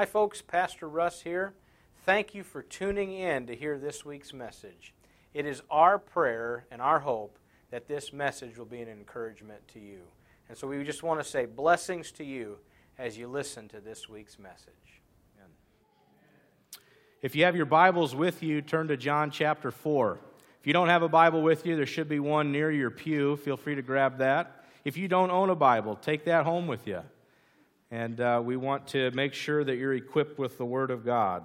Hi, 0.00 0.06
folks. 0.06 0.40
Pastor 0.40 0.88
Russ 0.88 1.20
here. 1.20 1.52
Thank 2.06 2.34
you 2.34 2.42
for 2.42 2.62
tuning 2.62 3.12
in 3.12 3.46
to 3.48 3.54
hear 3.54 3.76
this 3.76 4.02
week's 4.02 4.32
message. 4.32 4.94
It 5.34 5.44
is 5.44 5.60
our 5.70 5.98
prayer 5.98 6.64
and 6.70 6.80
our 6.80 7.00
hope 7.00 7.38
that 7.70 7.86
this 7.86 8.10
message 8.10 8.56
will 8.56 8.64
be 8.64 8.80
an 8.80 8.88
encouragement 8.88 9.68
to 9.74 9.78
you. 9.78 10.00
And 10.48 10.56
so 10.56 10.66
we 10.68 10.82
just 10.84 11.02
want 11.02 11.20
to 11.20 11.28
say 11.28 11.44
blessings 11.44 12.12
to 12.12 12.24
you 12.24 12.56
as 12.98 13.18
you 13.18 13.28
listen 13.28 13.68
to 13.68 13.80
this 13.82 14.08
week's 14.08 14.38
message. 14.38 15.02
Amen. 15.36 15.50
If 17.20 17.36
you 17.36 17.44
have 17.44 17.54
your 17.54 17.66
Bibles 17.66 18.14
with 18.14 18.42
you, 18.42 18.62
turn 18.62 18.88
to 18.88 18.96
John 18.96 19.30
chapter 19.30 19.70
4. 19.70 20.18
If 20.62 20.66
you 20.66 20.72
don't 20.72 20.88
have 20.88 21.02
a 21.02 21.10
Bible 21.10 21.42
with 21.42 21.66
you, 21.66 21.76
there 21.76 21.84
should 21.84 22.08
be 22.08 22.20
one 22.20 22.50
near 22.50 22.70
your 22.70 22.90
pew. 22.90 23.36
Feel 23.36 23.58
free 23.58 23.74
to 23.74 23.82
grab 23.82 24.16
that. 24.16 24.64
If 24.82 24.96
you 24.96 25.08
don't 25.08 25.30
own 25.30 25.50
a 25.50 25.54
Bible, 25.54 25.94
take 25.94 26.24
that 26.24 26.46
home 26.46 26.66
with 26.68 26.86
you. 26.86 27.02
And 27.92 28.20
uh, 28.20 28.40
we 28.44 28.56
want 28.56 28.86
to 28.88 29.10
make 29.10 29.34
sure 29.34 29.64
that 29.64 29.74
you're 29.74 29.94
equipped 29.94 30.38
with 30.38 30.58
the 30.58 30.64
Word 30.64 30.92
of 30.92 31.04
God. 31.04 31.44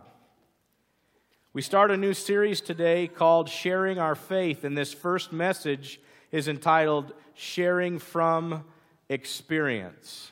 We 1.54 1.64
start 1.64 1.90
a 1.90 1.98
new 1.98 2.14
series 2.14 2.62
today 2.62 3.08
called 3.08 3.50
Sharing 3.50 3.98
Our 3.98 4.14
Faith, 4.14 4.64
and 4.64 4.78
this 4.78 4.94
first 4.94 5.34
message 5.34 6.00
is 6.32 6.48
entitled 6.48 7.14
Sharing 7.34 7.98
from 7.98 8.64
Experience. 9.10 10.32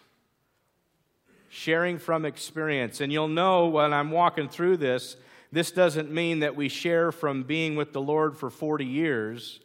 Sharing 1.49 1.97
from 1.97 2.25
experience. 2.25 3.01
And 3.01 3.11
you'll 3.11 3.27
know 3.27 3.65
when 3.65 3.91
I'm 3.91 4.11
walking 4.11 4.49
through 4.49 4.77
this, 4.77 5.15
this 5.51 5.71
doesn't 5.71 6.11
mean 6.11 6.41
that 6.41 6.55
we 6.55 6.69
share 6.69 7.11
from 7.11 7.41
being 7.41 7.75
with 7.75 7.91
the 7.91 8.01
Lord 8.01 8.37
for 8.37 8.51
40 8.51 8.85
years. 8.85 9.61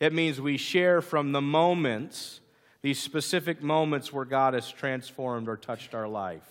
It 0.00 0.12
means 0.12 0.38
we 0.38 0.58
share 0.58 1.00
from 1.00 1.32
the 1.32 1.40
moments 1.40 2.40
these 2.88 2.98
specific 2.98 3.62
moments 3.62 4.14
where 4.14 4.24
God 4.24 4.54
has 4.54 4.72
transformed 4.72 5.46
or 5.46 5.58
touched 5.58 5.94
our 5.94 6.08
life. 6.08 6.48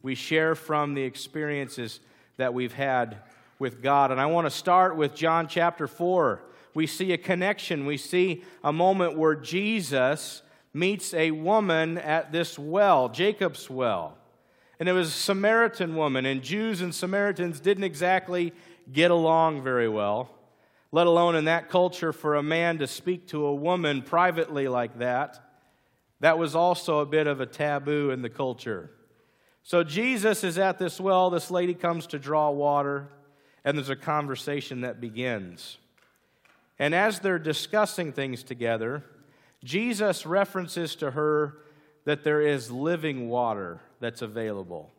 We 0.00 0.14
share 0.14 0.54
from 0.54 0.94
the 0.94 1.02
experiences 1.02 2.00
that 2.38 2.54
we've 2.54 2.72
had 2.72 3.18
with 3.58 3.82
God. 3.82 4.10
And 4.10 4.18
I 4.18 4.24
want 4.24 4.46
to 4.46 4.50
start 4.50 4.96
with 4.96 5.14
John 5.14 5.48
chapter 5.48 5.86
4. 5.86 6.40
We 6.72 6.86
see 6.86 7.12
a 7.12 7.18
connection. 7.18 7.84
We 7.84 7.98
see 7.98 8.42
a 8.64 8.72
moment 8.72 9.18
where 9.18 9.34
Jesus 9.34 10.40
meets 10.72 11.12
a 11.12 11.30
woman 11.30 11.98
at 11.98 12.32
this 12.32 12.58
well, 12.58 13.10
Jacob's 13.10 13.68
well. 13.68 14.16
And 14.78 14.88
it 14.88 14.92
was 14.92 15.08
a 15.08 15.10
Samaritan 15.10 15.94
woman, 15.94 16.24
and 16.24 16.42
Jews 16.42 16.80
and 16.80 16.94
Samaritans 16.94 17.60
didn't 17.60 17.84
exactly 17.84 18.54
get 18.90 19.10
along 19.10 19.62
very 19.62 19.90
well 19.90 20.30
let 20.92 21.06
alone 21.06 21.36
in 21.36 21.44
that 21.44 21.68
culture 21.68 22.12
for 22.12 22.34
a 22.34 22.42
man 22.42 22.78
to 22.78 22.86
speak 22.86 23.28
to 23.28 23.46
a 23.46 23.54
woman 23.54 24.02
privately 24.02 24.66
like 24.66 24.98
that. 24.98 25.49
That 26.20 26.38
was 26.38 26.54
also 26.54 27.00
a 27.00 27.06
bit 27.06 27.26
of 27.26 27.40
a 27.40 27.46
taboo 27.46 28.10
in 28.10 28.22
the 28.22 28.28
culture. 28.28 28.90
So 29.62 29.82
Jesus 29.82 30.44
is 30.44 30.58
at 30.58 30.78
this 30.78 31.00
well. 31.00 31.30
This 31.30 31.50
lady 31.50 31.74
comes 31.74 32.06
to 32.08 32.18
draw 32.18 32.50
water, 32.50 33.08
and 33.64 33.76
there's 33.76 33.90
a 33.90 33.96
conversation 33.96 34.82
that 34.82 35.00
begins. 35.00 35.78
And 36.78 36.94
as 36.94 37.20
they're 37.20 37.38
discussing 37.38 38.12
things 38.12 38.42
together, 38.42 39.04
Jesus 39.62 40.24
references 40.24 40.96
to 40.96 41.10
her 41.10 41.58
that 42.04 42.24
there 42.24 42.40
is 42.40 42.70
living 42.70 43.28
water 43.28 43.80
that's 44.00 44.22
available. 44.22 44.90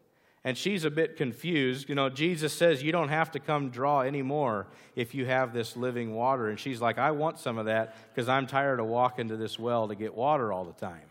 And 0.44 0.58
she's 0.58 0.86
a 0.86 0.92
bit 0.92 1.18
confused. 1.18 1.88
You 1.88 1.96
know, 1.96 2.10
Jesus 2.10 2.54
says, 2.54 2.82
You 2.82 2.92
don't 2.92 3.10
have 3.10 3.32
to 3.32 3.40
come 3.40 3.70
draw 3.70 4.02
anymore 4.02 4.68
if 4.96 5.14
you 5.14 5.26
have 5.26 5.54
this 5.54 5.76
living 5.76 6.16
water. 6.16 6.50
And 6.50 6.60
she's 6.60 6.82
like, 6.82 6.98
I 6.98 7.12
want 7.12 7.40
some 7.40 7.58
of 7.58 7.66
that 7.66 7.96
because 8.10 8.28
I'm 8.28 8.48
tired 8.48 8.80
of 8.80 8.88
walking 8.88 9.28
to 9.28 9.38
this 9.38 9.60
well 9.60 9.88
to 9.88 9.96
get 9.96 10.16
water 10.16 10.52
all 10.52 10.66
the 10.66 10.74
time. 10.74 11.11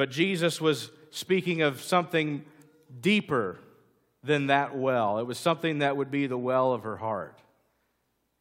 But 0.00 0.08
Jesus 0.08 0.62
was 0.62 0.90
speaking 1.10 1.60
of 1.60 1.82
something 1.82 2.46
deeper 3.02 3.58
than 4.24 4.46
that 4.46 4.74
well. 4.74 5.18
It 5.18 5.26
was 5.26 5.36
something 5.36 5.80
that 5.80 5.94
would 5.94 6.10
be 6.10 6.26
the 6.26 6.38
well 6.38 6.72
of 6.72 6.84
her 6.84 6.96
heart. 6.96 7.38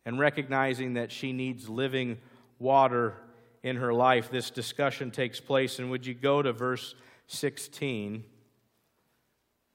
And 0.06 0.18
recognizing 0.18 0.94
that 0.94 1.12
she 1.12 1.34
needs 1.34 1.68
living 1.68 2.18
water 2.60 3.16
in 3.62 3.76
her 3.76 3.94
life, 3.94 4.32
this 4.32 4.50
discussion 4.50 5.12
takes 5.12 5.42
place. 5.42 5.80
And 5.80 5.92
would 5.92 6.06
you 6.06 6.14
go 6.14 6.42
to 6.42 6.54
verse 6.54 6.96
16? 7.28 8.24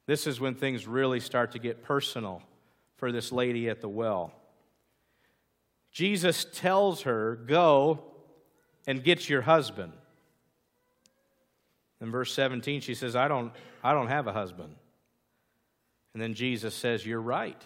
This 0.07 0.25
is 0.25 0.39
when 0.39 0.55
things 0.55 0.87
really 0.87 1.19
start 1.19 1.51
to 1.51 1.59
get 1.59 1.83
personal 1.83 2.41
for 2.97 3.11
this 3.11 3.31
lady 3.31 3.69
at 3.69 3.81
the 3.81 3.89
well. 3.89 4.33
Jesus 5.91 6.47
tells 6.51 7.03
her, 7.03 7.35
Go 7.35 7.99
and 8.87 9.03
get 9.03 9.29
your 9.29 9.43
husband. 9.43 9.93
In 12.01 12.11
verse 12.11 12.33
17, 12.33 12.81
she 12.81 12.93
says, 12.93 13.15
I 13.15 13.27
don't, 13.27 13.51
I 13.83 13.93
don't 13.93 14.07
have 14.07 14.27
a 14.27 14.33
husband. 14.33 14.75
And 16.13 16.21
then 16.21 16.33
Jesus 16.33 16.75
says, 16.75 17.05
You're 17.05 17.21
right. 17.21 17.61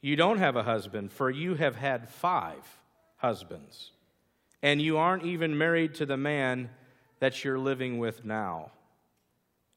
You 0.00 0.14
don't 0.14 0.38
have 0.38 0.56
a 0.56 0.62
husband, 0.62 1.10
for 1.10 1.28
you 1.28 1.54
have 1.54 1.74
had 1.74 2.08
five 2.08 2.64
husbands, 3.16 3.90
and 4.62 4.80
you 4.80 4.96
aren't 4.96 5.24
even 5.24 5.58
married 5.58 5.94
to 5.96 6.06
the 6.06 6.16
man 6.16 6.70
that 7.18 7.42
you're 7.42 7.58
living 7.58 7.98
with 7.98 8.24
now 8.24 8.70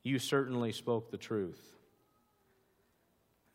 you 0.03 0.19
certainly 0.19 0.71
spoke 0.71 1.11
the 1.11 1.17
truth. 1.17 1.61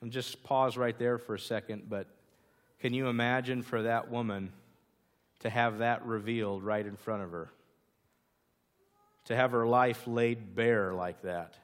And 0.01 0.13
just 0.13 0.45
pause 0.45 0.77
right 0.77 0.97
there 0.99 1.19
for 1.19 1.35
a 1.35 1.39
second, 1.39 1.89
but 1.89 2.07
can 2.81 2.93
you 2.93 3.09
imagine 3.09 3.63
for 3.63 3.83
that 3.83 4.11
woman 4.11 4.53
to 5.41 5.51
have 5.51 5.79
that 5.79 6.05
revealed 6.07 6.63
right 6.63 6.87
in 6.87 6.97
front 6.97 7.23
of 7.23 7.31
her? 7.33 7.51
To 9.27 9.37
have 9.37 9.53
her 9.53 9.67
life 9.67 10.07
laid 10.07 10.55
bare 10.55 10.93
like 10.93 11.23
that? 11.23 11.55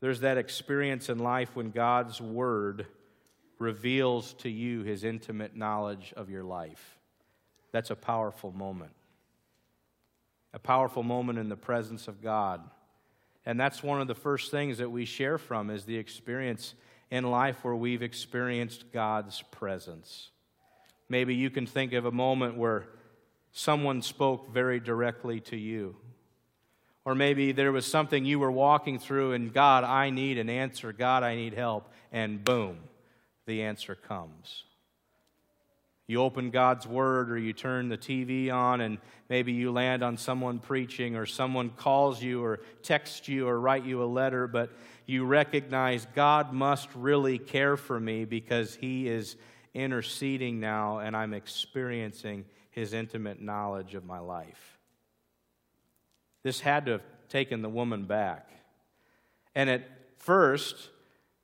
There's 0.00 0.20
that 0.20 0.38
experience 0.38 1.08
in 1.08 1.18
life 1.18 1.54
when 1.54 1.70
God's 1.70 2.20
Word 2.20 2.86
reveals 3.58 4.32
to 4.34 4.48
you 4.48 4.82
His 4.82 5.04
intimate 5.04 5.54
knowledge 5.54 6.14
of 6.16 6.30
your 6.30 6.42
life. 6.42 6.98
That's 7.72 7.90
a 7.90 7.96
powerful 7.96 8.50
moment 8.52 8.92
a 10.52 10.58
powerful 10.58 11.02
moment 11.02 11.38
in 11.38 11.48
the 11.48 11.56
presence 11.56 12.08
of 12.08 12.22
God. 12.22 12.60
And 13.46 13.58
that's 13.58 13.82
one 13.82 14.00
of 14.00 14.08
the 14.08 14.14
first 14.14 14.50
things 14.50 14.78
that 14.78 14.90
we 14.90 15.04
share 15.04 15.38
from 15.38 15.70
is 15.70 15.84
the 15.84 15.96
experience 15.96 16.74
in 17.10 17.30
life 17.30 17.64
where 17.64 17.74
we've 17.74 18.02
experienced 18.02 18.92
God's 18.92 19.42
presence. 19.50 20.30
Maybe 21.08 21.34
you 21.34 21.50
can 21.50 21.66
think 21.66 21.92
of 21.92 22.04
a 22.04 22.12
moment 22.12 22.56
where 22.56 22.86
someone 23.52 24.02
spoke 24.02 24.52
very 24.52 24.80
directly 24.80 25.40
to 25.40 25.56
you. 25.56 25.96
Or 27.04 27.14
maybe 27.14 27.52
there 27.52 27.72
was 27.72 27.86
something 27.86 28.24
you 28.24 28.38
were 28.38 28.50
walking 28.50 28.98
through, 28.98 29.32
and 29.32 29.52
God, 29.52 29.84
I 29.84 30.10
need 30.10 30.38
an 30.38 30.50
answer. 30.50 30.92
God, 30.92 31.22
I 31.22 31.34
need 31.34 31.54
help. 31.54 31.90
And 32.12 32.44
boom, 32.44 32.78
the 33.46 33.62
answer 33.62 33.94
comes 33.94 34.64
you 36.10 36.20
open 36.20 36.50
God's 36.50 36.88
Word 36.88 37.30
or 37.30 37.38
you 37.38 37.52
turn 37.52 37.88
the 37.88 37.96
TV 37.96 38.52
on 38.52 38.80
and 38.80 38.98
maybe 39.28 39.52
you 39.52 39.70
land 39.70 40.02
on 40.02 40.16
someone 40.16 40.58
preaching 40.58 41.14
or 41.14 41.24
someone 41.24 41.70
calls 41.70 42.20
you 42.20 42.42
or 42.42 42.58
texts 42.82 43.28
you 43.28 43.46
or 43.46 43.60
write 43.60 43.84
you 43.84 44.02
a 44.02 44.06
letter, 44.06 44.48
but 44.48 44.72
you 45.06 45.24
recognize 45.24 46.08
God 46.16 46.52
must 46.52 46.88
really 46.96 47.38
care 47.38 47.76
for 47.76 48.00
me 48.00 48.24
because 48.24 48.74
He 48.74 49.06
is 49.06 49.36
interceding 49.72 50.58
now 50.58 50.98
and 50.98 51.16
I'm 51.16 51.32
experiencing 51.32 52.44
His 52.70 52.92
intimate 52.92 53.40
knowledge 53.40 53.94
of 53.94 54.04
my 54.04 54.18
life. 54.18 54.78
This 56.42 56.60
had 56.60 56.86
to 56.86 56.92
have 56.92 57.02
taken 57.28 57.62
the 57.62 57.68
woman 57.68 58.04
back. 58.04 58.48
And 59.54 59.68
at 59.68 59.82
first, 60.18 60.90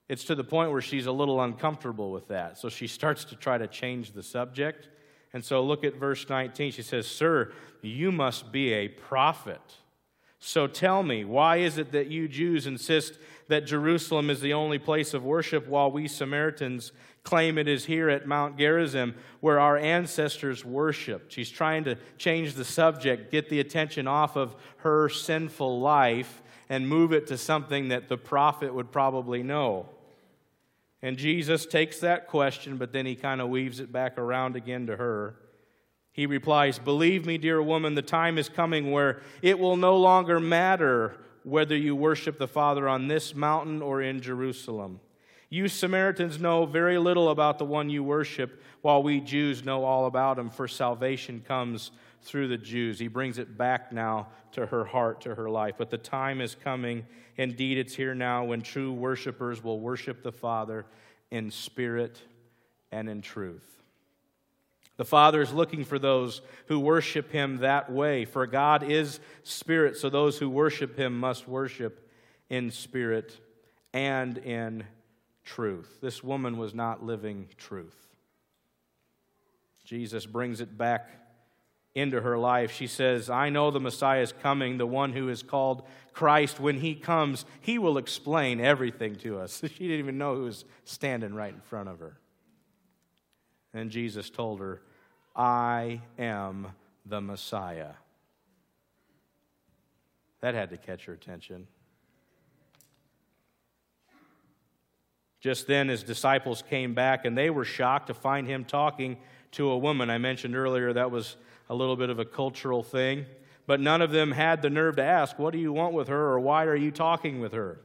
it's 0.08 0.24
to 0.24 0.34
the 0.34 0.44
point 0.44 0.70
where 0.70 0.80
she's 0.80 1.06
a 1.06 1.12
little 1.12 1.40
uncomfortable 1.40 2.12
with 2.12 2.28
that. 2.28 2.58
So 2.58 2.68
she 2.68 2.86
starts 2.86 3.24
to 3.26 3.36
try 3.36 3.58
to 3.58 3.66
change 3.66 4.12
the 4.12 4.22
subject. 4.22 4.88
And 5.32 5.44
so 5.44 5.62
look 5.62 5.84
at 5.84 5.96
verse 5.96 6.28
19. 6.28 6.72
She 6.72 6.82
says, 6.82 7.06
Sir, 7.06 7.52
you 7.82 8.12
must 8.12 8.52
be 8.52 8.72
a 8.72 8.88
prophet. 8.88 9.60
So 10.38 10.66
tell 10.66 11.02
me, 11.02 11.24
why 11.24 11.56
is 11.56 11.78
it 11.78 11.92
that 11.92 12.08
you 12.08 12.28
Jews 12.28 12.66
insist 12.66 13.18
that 13.48 13.66
Jerusalem 13.66 14.30
is 14.30 14.40
the 14.40 14.52
only 14.52 14.78
place 14.78 15.14
of 15.14 15.24
worship 15.24 15.66
while 15.66 15.90
we 15.90 16.06
Samaritans 16.06 16.92
claim 17.26 17.58
it 17.58 17.66
is 17.66 17.84
here 17.84 18.08
at 18.08 18.26
Mount 18.26 18.56
Gerizim 18.56 19.16
where 19.40 19.58
our 19.58 19.76
ancestors 19.76 20.64
worshiped? 20.64 21.32
She's 21.32 21.50
trying 21.50 21.84
to 21.84 21.96
change 22.16 22.54
the 22.54 22.64
subject, 22.64 23.32
get 23.32 23.50
the 23.50 23.58
attention 23.58 24.06
off 24.06 24.36
of 24.36 24.54
her 24.78 25.08
sinful 25.08 25.80
life, 25.80 26.42
and 26.68 26.88
move 26.88 27.12
it 27.12 27.26
to 27.26 27.36
something 27.36 27.88
that 27.88 28.08
the 28.08 28.16
prophet 28.16 28.72
would 28.72 28.92
probably 28.92 29.42
know. 29.42 29.88
And 31.02 31.18
Jesus 31.18 31.66
takes 31.66 31.98
that 32.00 32.28
question, 32.28 32.76
but 32.76 32.92
then 32.92 33.06
he 33.06 33.16
kind 33.16 33.40
of 33.40 33.48
weaves 33.48 33.80
it 33.80 33.92
back 33.92 34.18
around 34.18 34.54
again 34.54 34.86
to 34.86 34.96
her. 34.96 35.34
He 36.12 36.26
replies, 36.26 36.78
Believe 36.78 37.26
me, 37.26 37.38
dear 37.38 37.60
woman, 37.60 37.94
the 37.94 38.02
time 38.02 38.38
is 38.38 38.48
coming 38.48 38.92
where 38.92 39.20
it 39.42 39.58
will 39.58 39.76
no 39.76 39.96
longer 39.96 40.40
matter 40.40 41.16
whether 41.42 41.76
you 41.76 41.94
worship 41.94 42.38
the 42.38 42.48
Father 42.48 42.88
on 42.88 43.08
this 43.08 43.34
mountain 43.34 43.82
or 43.82 44.00
in 44.00 44.20
Jerusalem. 44.20 45.00
You 45.48 45.68
Samaritans 45.68 46.40
know 46.40 46.66
very 46.66 46.98
little 46.98 47.30
about 47.30 47.58
the 47.58 47.64
one 47.64 47.88
you 47.88 48.02
worship, 48.02 48.62
while 48.82 49.02
we 49.02 49.20
Jews 49.20 49.64
know 49.64 49.84
all 49.84 50.06
about 50.06 50.38
him, 50.38 50.50
for 50.50 50.66
salvation 50.66 51.42
comes 51.46 51.92
through 52.22 52.48
the 52.48 52.58
Jews. 52.58 52.98
He 52.98 53.08
brings 53.08 53.38
it 53.38 53.56
back 53.56 53.92
now 53.92 54.28
to 54.52 54.66
her 54.66 54.84
heart, 54.84 55.20
to 55.22 55.34
her 55.36 55.48
life. 55.48 55.74
But 55.78 55.90
the 55.90 55.98
time 55.98 56.40
is 56.40 56.56
coming. 56.56 57.06
Indeed, 57.36 57.78
it's 57.78 57.94
here 57.94 58.14
now 58.14 58.44
when 58.44 58.62
true 58.62 58.92
worshipers 58.92 59.62
will 59.62 59.78
worship 59.78 60.22
the 60.22 60.32
Father 60.32 60.84
in 61.30 61.50
spirit 61.52 62.20
and 62.90 63.08
in 63.08 63.22
truth. 63.22 63.82
The 64.96 65.04
Father 65.04 65.42
is 65.42 65.52
looking 65.52 65.84
for 65.84 65.98
those 65.98 66.40
who 66.66 66.80
worship 66.80 67.30
Him 67.30 67.58
that 67.58 67.92
way. 67.92 68.24
For 68.24 68.46
God 68.46 68.82
is 68.82 69.20
spirit, 69.44 69.96
so 69.96 70.08
those 70.08 70.38
who 70.38 70.48
worship 70.48 70.98
Him 70.98 71.18
must 71.18 71.46
worship 71.46 72.10
in 72.48 72.70
spirit 72.70 73.38
and 73.92 74.38
in 74.38 74.84
truth. 75.46 75.98
This 76.02 76.22
woman 76.22 76.58
was 76.58 76.74
not 76.74 77.02
living 77.02 77.48
truth. 77.56 77.96
Jesus 79.84 80.26
brings 80.26 80.60
it 80.60 80.76
back 80.76 81.08
into 81.94 82.20
her 82.20 82.36
life. 82.36 82.72
She 82.72 82.86
says, 82.86 83.30
I 83.30 83.48
know 83.48 83.70
the 83.70 83.80
Messiah 83.80 84.20
is 84.20 84.32
coming, 84.42 84.76
the 84.76 84.86
one 84.86 85.14
who 85.14 85.30
is 85.30 85.42
called 85.42 85.82
Christ. 86.12 86.60
When 86.60 86.80
he 86.80 86.94
comes, 86.94 87.46
he 87.60 87.78
will 87.78 87.96
explain 87.96 88.60
everything 88.60 89.14
to 89.16 89.38
us. 89.38 89.62
She 89.62 89.88
didn't 89.88 90.00
even 90.00 90.18
know 90.18 90.34
who 90.34 90.42
was 90.42 90.66
standing 90.84 91.32
right 91.32 91.54
in 91.54 91.60
front 91.60 91.88
of 91.88 92.00
her. 92.00 92.18
And 93.72 93.90
Jesus 93.90 94.28
told 94.28 94.60
her, 94.60 94.82
I 95.34 96.02
am 96.18 96.68
the 97.06 97.20
Messiah. 97.20 97.92
That 100.40 100.54
had 100.54 100.70
to 100.70 100.76
catch 100.76 101.06
her 101.06 101.12
attention. 101.12 101.66
Just 105.46 105.68
then, 105.68 105.86
his 105.86 106.02
disciples 106.02 106.64
came 106.68 106.92
back 106.92 107.24
and 107.24 107.38
they 107.38 107.50
were 107.50 107.64
shocked 107.64 108.08
to 108.08 108.14
find 108.14 108.48
him 108.48 108.64
talking 108.64 109.16
to 109.52 109.70
a 109.70 109.78
woman. 109.78 110.10
I 110.10 110.18
mentioned 110.18 110.56
earlier 110.56 110.92
that 110.92 111.12
was 111.12 111.36
a 111.70 111.74
little 111.76 111.94
bit 111.94 112.10
of 112.10 112.18
a 112.18 112.24
cultural 112.24 112.82
thing, 112.82 113.26
but 113.64 113.78
none 113.78 114.02
of 114.02 114.10
them 114.10 114.32
had 114.32 114.60
the 114.60 114.70
nerve 114.70 114.96
to 114.96 115.04
ask, 115.04 115.38
What 115.38 115.52
do 115.52 115.60
you 115.60 115.72
want 115.72 115.94
with 115.94 116.08
her 116.08 116.32
or 116.32 116.40
why 116.40 116.64
are 116.64 116.74
you 116.74 116.90
talking 116.90 117.38
with 117.38 117.52
her? 117.52 117.78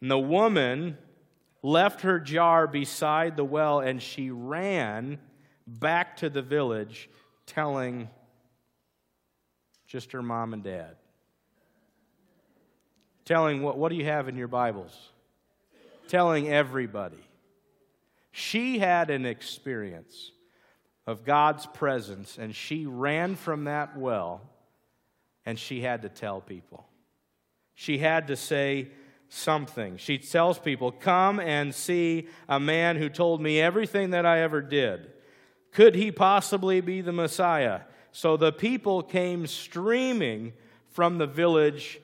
And 0.00 0.10
the 0.10 0.18
woman 0.18 0.96
left 1.62 2.00
her 2.00 2.18
jar 2.18 2.66
beside 2.66 3.36
the 3.36 3.44
well 3.44 3.80
and 3.80 4.00
she 4.00 4.30
ran 4.30 5.18
back 5.66 6.16
to 6.16 6.30
the 6.30 6.40
village 6.40 7.10
telling 7.44 8.08
just 9.86 10.12
her 10.12 10.22
mom 10.22 10.54
and 10.54 10.64
dad. 10.64 10.96
Telling 13.26 13.60
what, 13.60 13.76
what 13.76 13.90
do 13.90 13.96
you 13.96 14.06
have 14.06 14.26
in 14.26 14.36
your 14.36 14.48
Bibles? 14.48 15.10
Telling 16.08 16.48
everybody. 16.48 17.22
She 18.32 18.78
had 18.78 19.10
an 19.10 19.24
experience 19.24 20.32
of 21.06 21.24
God's 21.24 21.66
presence, 21.66 22.38
and 22.38 22.54
she 22.54 22.86
ran 22.86 23.34
from 23.36 23.64
that 23.64 23.96
well 23.96 24.42
and 25.44 25.58
she 25.58 25.80
had 25.80 26.02
to 26.02 26.08
tell 26.08 26.40
people. 26.40 26.88
She 27.74 27.98
had 27.98 28.26
to 28.26 28.36
say, 28.36 28.88
something. 29.28 29.96
She 29.96 30.18
tells 30.18 30.58
people, 30.58 30.92
Come 30.92 31.40
and 31.40 31.74
see 31.74 32.28
a 32.48 32.60
man 32.60 32.96
who 32.96 33.08
told 33.08 33.40
me 33.40 33.60
everything 33.60 34.10
that 34.10 34.26
I 34.26 34.40
ever 34.40 34.60
did. 34.60 35.10
Could 35.72 35.94
he 35.94 36.10
possibly 36.10 36.80
be 36.80 37.00
the 37.00 37.12
Messiah? 37.12 37.80
So 38.12 38.36
the 38.36 38.52
people 38.52 39.02
came 39.02 39.46
streaming 39.46 40.54
from 40.90 41.18
the 41.18 41.26
village 41.26 42.00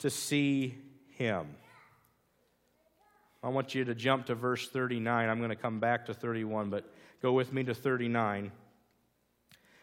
to 0.00 0.10
see 0.10 0.76
him. 1.10 1.46
I 3.42 3.48
want 3.48 3.74
you 3.74 3.84
to 3.84 3.94
jump 3.94 4.26
to 4.26 4.34
verse 4.34 4.68
39. 4.68 5.28
I'm 5.28 5.38
going 5.38 5.50
to 5.50 5.56
come 5.56 5.78
back 5.80 6.06
to 6.06 6.14
31, 6.14 6.70
but 6.70 6.84
go 7.22 7.32
with 7.32 7.52
me 7.52 7.64
to 7.64 7.74
39. 7.74 8.50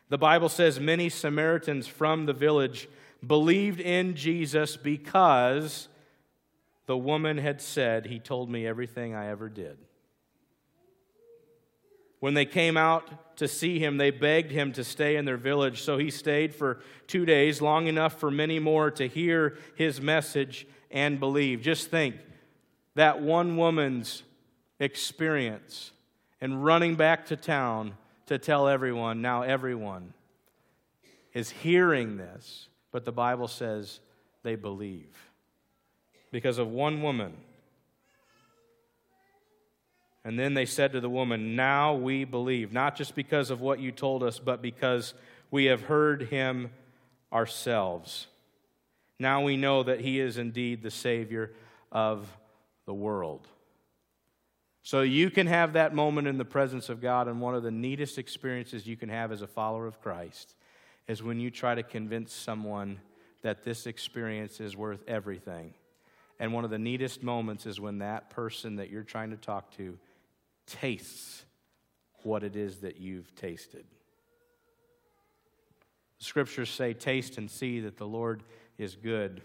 The 0.10 0.18
Bible 0.18 0.50
says 0.50 0.80
many 0.80 1.10
Samaritans 1.10 1.88
from 1.88 2.26
the 2.26 2.34
village 2.34 2.88
believed 3.26 3.80
in 3.80 4.16
Jesus 4.16 4.76
because 4.78 5.88
the 6.86 6.98
woman 6.98 7.38
had 7.38 7.62
said, 7.62 8.06
He 8.06 8.20
told 8.20 8.50
me 8.50 8.68
everything 8.68 9.16
I 9.16 9.30
ever 9.30 9.50
did. 9.50 9.78
When 12.20 12.34
they 12.34 12.46
came 12.46 12.78
out 12.78 13.38
to 13.38 13.48
see 13.48 13.80
him, 13.80 13.98
they 13.98 14.10
begged 14.10 14.52
him 14.52 14.72
to 14.74 14.84
stay 14.84 15.18
in 15.18 15.26
their 15.26 15.36
village. 15.36 15.82
So 15.82 15.98
he 15.98 16.10
stayed 16.10 16.56
for 16.56 16.80
two 17.08 17.26
days, 17.26 17.62
long 17.62 17.88
enough 17.88 18.18
for 18.20 18.32
many 18.32 18.60
more 18.60 18.92
to 18.92 19.08
hear 19.08 19.58
his 19.76 20.00
message 20.00 20.66
and 20.90 21.20
believe. 21.20 21.62
Just 21.62 21.90
think 21.90 22.16
that 22.96 23.22
one 23.22 23.58
woman's 23.58 24.24
experience 24.80 25.92
and 26.42 26.64
running 26.64 26.96
back 26.96 27.28
to 27.28 27.36
town 27.36 27.96
to 28.28 28.38
tell 28.38 28.68
everyone. 28.68 29.22
Now, 29.22 29.44
everyone 29.44 30.14
is 31.34 31.50
hearing 31.50 32.18
this, 32.18 32.68
but 32.92 33.06
the 33.06 33.12
Bible 33.12 33.48
says 33.48 34.00
they 34.44 34.56
believe 34.56 35.32
because 36.32 36.58
of 36.58 36.70
one 36.70 37.02
woman. 37.02 37.34
And 40.26 40.40
then 40.40 40.54
they 40.54 40.66
said 40.66 40.94
to 40.94 41.02
the 41.02 41.10
woman, 41.10 41.56
Now 41.56 41.96
we 41.96 42.24
believe, 42.24 42.72
not 42.72 42.96
just 42.96 43.14
because 43.14 43.50
of 43.50 43.62
what 43.62 43.80
you 43.80 43.92
told 43.92 44.24
us, 44.24 44.40
but 44.40 44.62
because 44.62 45.14
we 45.52 45.66
have 45.66 45.84
heard 45.84 46.24
him 46.24 46.72
ourselves. 47.32 48.28
Now 49.20 49.42
we 49.44 49.58
know 49.58 49.84
that 49.84 50.00
he 50.00 50.20
is 50.20 50.38
indeed 50.38 50.82
the 50.82 50.92
Savior 50.92 51.52
of 51.92 52.28
the 52.86 52.94
world. 52.94 53.48
So 54.82 55.02
you 55.02 55.30
can 55.30 55.48
have 55.48 55.74
that 55.74 55.96
moment 55.96 56.28
in 56.28 56.38
the 56.38 56.46
presence 56.46 56.90
of 56.90 57.02
God, 57.02 57.28
and 57.28 57.40
one 57.40 57.56
of 57.56 57.64
the 57.64 57.72
neatest 57.72 58.18
experiences 58.18 58.86
you 58.86 58.98
can 58.98 59.10
have 59.10 59.32
as 59.32 59.42
a 59.42 59.48
follower 59.48 59.88
of 59.88 60.02
Christ 60.02 60.56
is 61.08 61.24
when 61.24 61.40
you 61.40 61.50
try 61.50 61.76
to 61.76 61.84
convince 61.84 62.34
someone 62.34 63.00
that 63.42 63.64
this 63.64 63.88
experience 63.88 64.60
is 64.60 64.76
worth 64.76 65.02
everything. 65.08 65.74
And 66.40 66.54
one 66.54 66.66
of 66.66 66.70
the 66.70 66.80
neatest 66.80 67.24
moments 67.24 67.66
is 67.66 67.80
when 67.80 68.00
that 68.00 68.30
person 68.30 68.78
that 68.78 68.90
you're 68.90 69.04
trying 69.04 69.32
to 69.32 69.38
talk 69.38 69.72
to 69.78 69.98
tastes 70.66 71.46
what 72.24 72.44
it 72.44 72.56
is 72.56 72.80
that 72.80 72.98
you've 72.98 73.34
tasted. 73.36 73.86
The 76.20 76.26
scriptures 76.26 76.70
say, 76.70 76.94
Taste 76.94 77.38
and 77.38 77.50
see 77.50 77.82
that 77.82 77.98
the 77.98 78.08
Lord 78.08 78.44
is 78.78 78.96
good. 78.96 79.42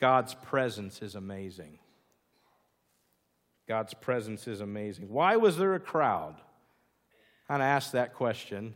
God's 0.00 0.34
presence 0.34 1.02
is 1.02 1.14
amazing. 1.14 1.78
God's 3.70 3.94
presence 3.94 4.48
is 4.48 4.60
amazing. 4.60 5.10
Why 5.10 5.36
was 5.36 5.56
there 5.56 5.76
a 5.76 5.78
crowd? 5.78 6.34
I 7.48 7.60
asked 7.60 7.92
that 7.92 8.14
question. 8.14 8.74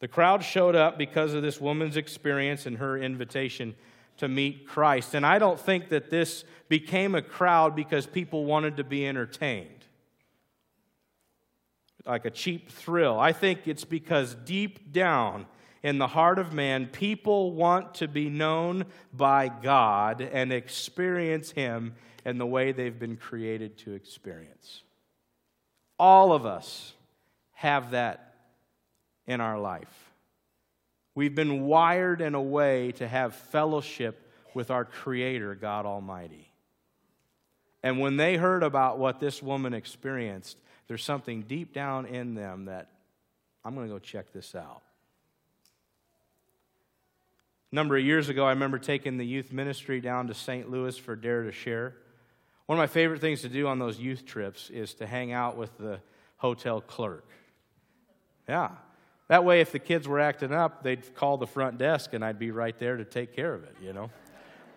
The 0.00 0.08
crowd 0.08 0.42
showed 0.42 0.74
up 0.74 0.98
because 0.98 1.34
of 1.34 1.42
this 1.42 1.60
woman's 1.60 1.96
experience 1.96 2.66
and 2.66 2.78
her 2.78 2.98
invitation 2.98 3.76
to 4.16 4.26
meet 4.26 4.66
Christ. 4.66 5.14
And 5.14 5.24
I 5.24 5.38
don't 5.38 5.58
think 5.58 5.90
that 5.90 6.10
this 6.10 6.42
became 6.68 7.14
a 7.14 7.22
crowd 7.22 7.76
because 7.76 8.08
people 8.08 8.44
wanted 8.44 8.76
to 8.78 8.82
be 8.82 9.06
entertained, 9.06 9.84
like 12.04 12.24
a 12.24 12.30
cheap 12.30 12.72
thrill. 12.72 13.20
I 13.20 13.32
think 13.32 13.68
it's 13.68 13.84
because 13.84 14.34
deep 14.34 14.90
down 14.90 15.46
in 15.82 15.98
the 15.98 16.06
heart 16.06 16.38
of 16.38 16.52
man, 16.52 16.86
people 16.86 17.52
want 17.52 17.94
to 17.94 18.08
be 18.08 18.28
known 18.28 18.84
by 19.12 19.48
God 19.48 20.20
and 20.20 20.52
experience 20.52 21.50
Him 21.52 21.94
in 22.24 22.38
the 22.38 22.46
way 22.46 22.72
they've 22.72 22.98
been 22.98 23.16
created 23.16 23.78
to 23.78 23.92
experience. 23.94 24.82
All 25.98 26.32
of 26.32 26.44
us 26.44 26.94
have 27.52 27.92
that 27.92 28.34
in 29.26 29.40
our 29.40 29.58
life. 29.58 30.12
We've 31.14 31.34
been 31.34 31.66
wired 31.66 32.20
in 32.20 32.34
a 32.34 32.42
way 32.42 32.92
to 32.92 33.08
have 33.08 33.34
fellowship 33.34 34.30
with 34.54 34.70
our 34.70 34.84
Creator, 34.84 35.54
God 35.56 35.86
Almighty. 35.86 36.50
And 37.82 37.98
when 37.98 38.16
they 38.16 38.36
heard 38.36 38.62
about 38.62 38.98
what 38.98 39.20
this 39.20 39.42
woman 39.42 39.72
experienced, 39.72 40.58
there's 40.88 41.04
something 41.04 41.42
deep 41.42 41.72
down 41.72 42.06
in 42.06 42.34
them 42.34 42.66
that 42.66 42.88
I'm 43.64 43.74
going 43.74 43.86
to 43.86 43.92
go 43.92 43.98
check 43.98 44.32
this 44.32 44.54
out. 44.54 44.82
A 47.72 47.74
number 47.74 47.96
of 47.96 48.04
years 48.04 48.28
ago, 48.28 48.44
I 48.44 48.50
remember 48.50 48.78
taking 48.78 49.16
the 49.16 49.24
youth 49.24 49.52
ministry 49.52 50.00
down 50.00 50.26
to 50.26 50.34
St. 50.34 50.68
Louis 50.68 50.98
for 50.98 51.14
Dare 51.14 51.44
to 51.44 51.52
Share. 51.52 51.94
One 52.66 52.76
of 52.76 52.82
my 52.82 52.88
favorite 52.88 53.20
things 53.20 53.42
to 53.42 53.48
do 53.48 53.68
on 53.68 53.78
those 53.78 53.98
youth 53.98 54.26
trips 54.26 54.70
is 54.70 54.94
to 54.94 55.06
hang 55.06 55.32
out 55.32 55.56
with 55.56 55.76
the 55.78 56.00
hotel 56.36 56.80
clerk. 56.80 57.28
Yeah, 58.48 58.70
that 59.28 59.44
way, 59.44 59.60
if 59.60 59.70
the 59.70 59.78
kids 59.78 60.08
were 60.08 60.18
acting 60.18 60.52
up, 60.52 60.82
they'd 60.82 61.14
call 61.14 61.36
the 61.36 61.46
front 61.46 61.78
desk 61.78 62.12
and 62.12 62.24
I'd 62.24 62.40
be 62.40 62.50
right 62.50 62.76
there 62.76 62.96
to 62.96 63.04
take 63.04 63.36
care 63.36 63.54
of 63.54 63.62
it, 63.62 63.76
you 63.80 63.92
know? 63.92 64.10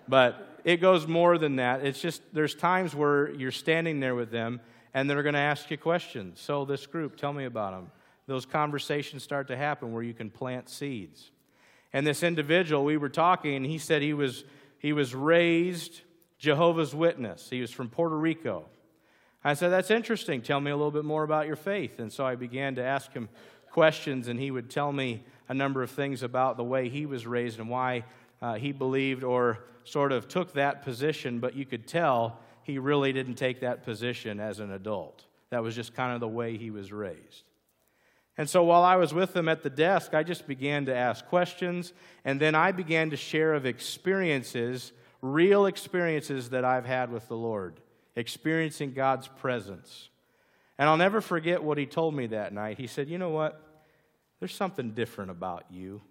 But 0.08 0.60
it 0.64 0.78
goes 0.78 1.08
more 1.08 1.40
than 1.40 1.56
that. 1.56 1.84
It's 1.84 2.00
just 2.00 2.22
there's 2.32 2.54
times 2.54 2.94
where 2.94 3.32
you're 3.32 3.52
standing 3.52 4.00
there 4.00 4.14
with 4.14 4.30
them 4.30 4.62
and 4.94 5.10
they're 5.10 5.24
going 5.24 5.34
to 5.34 5.40
ask 5.40 5.72
you 5.72 5.78
questions. 5.80 6.40
So, 6.40 6.66
this 6.66 6.86
group, 6.86 7.18
tell 7.18 7.34
me 7.34 7.46
about 7.46 7.74
them. 7.74 7.90
Those 8.28 8.46
conversations 8.46 9.24
start 9.24 9.48
to 9.48 9.58
happen 9.58 9.92
where 9.92 10.04
you 10.04 10.14
can 10.14 10.30
plant 10.30 10.70
seeds. 10.70 11.32
And 11.94 12.06
this 12.06 12.24
individual, 12.24 12.84
we 12.84 12.98
were 12.98 13.10
talking, 13.10 13.56
and 13.56 13.66
he 13.66 13.78
said 13.78 14.02
he 14.02 14.14
was, 14.14 14.44
he 14.80 14.92
was 14.92 15.14
raised 15.14 16.02
Jehovah's 16.40 16.94
Witness. 16.94 17.50
He 17.50 17.62
was 17.62 17.72
from 17.72 17.90
Puerto 17.90 18.18
Rico. 18.18 18.66
I 19.44 19.54
said, 19.54 19.70
That's 19.70 19.92
interesting. 19.92 20.42
Tell 20.42 20.60
me 20.60 20.72
a 20.72 20.76
little 20.76 20.92
bit 20.92 21.06
more 21.06 21.24
about 21.24 21.48
your 21.48 21.56
faith. 21.56 22.00
And 22.00 22.12
so 22.12 22.26
I 22.26 22.36
began 22.36 22.76
to 22.76 22.84
ask 22.84 23.14
him 23.14 23.30
questions, 23.72 24.28
and 24.28 24.40
he 24.40 24.52
would 24.52 24.70
tell 24.70 24.92
me 24.92 25.24
a 25.48 25.54
number 25.54 25.84
of 25.84 25.92
things 25.92 26.24
about 26.24 26.58
the 26.58 26.64
way 26.64 26.90
he 26.90 27.06
was 27.06 27.28
raised 27.28 27.60
and 27.60 27.70
why 27.70 28.06
uh, 28.42 28.56
he 28.56 28.72
believed 28.72 29.24
or 29.24 29.60
sort 29.84 30.12
of 30.12 30.28
took 30.28 30.54
that 30.54 30.84
position, 30.84 31.40
but 31.40 31.56
you 31.56 31.66
could 31.66 31.88
tell 31.88 32.40
he 32.64 32.78
really 32.78 33.12
didn't 33.12 33.36
take 33.36 33.60
that 33.62 33.84
position 33.84 34.40
as 34.40 34.60
an 34.60 34.72
adult. 34.72 35.26
That 35.50 35.62
was 35.62 35.76
just 35.76 35.94
kind 35.94 36.14
of 36.14 36.20
the 36.20 36.28
way 36.28 36.58
he 36.58 36.72
was 36.72 36.92
raised. 36.92 37.44
And 38.38 38.50
so 38.50 38.64
while 38.64 38.84
I 38.84 38.96
was 38.96 39.14
with 39.14 39.34
them 39.34 39.48
at 39.48 39.62
the 39.62 39.70
desk, 39.70 40.14
I 40.14 40.24
just 40.24 40.48
began 40.48 40.86
to 40.88 40.96
ask 40.96 41.26
questions, 41.28 41.94
and 42.26 42.40
then 42.40 42.56
I 42.56 42.72
began 42.72 43.12
to 43.12 43.18
share 43.18 43.54
of 43.54 43.66
experiences, 43.66 44.92
real 45.22 45.68
experiences 45.68 46.50
that 46.50 46.66
I've 46.66 46.86
had 46.86 47.12
with 47.12 47.28
the 47.28 47.38
Lord, 47.38 47.80
experiencing 48.16 48.94
God's 48.94 49.28
presence. 49.28 50.10
And 50.80 50.90
I'll 50.90 50.98
never 50.98 51.22
forget 51.22 51.64
what 51.64 51.78
he 51.78 51.86
told 51.86 52.16
me 52.16 52.28
that 52.28 52.54
night. 52.54 52.80
He 52.80 52.88
said, 52.88 53.08
You 53.08 53.20
know 53.20 53.30
what? 53.30 53.62
There's 54.40 54.56
something 54.56 54.92
different 54.92 55.30
about 55.30 55.66
you. 55.70 56.02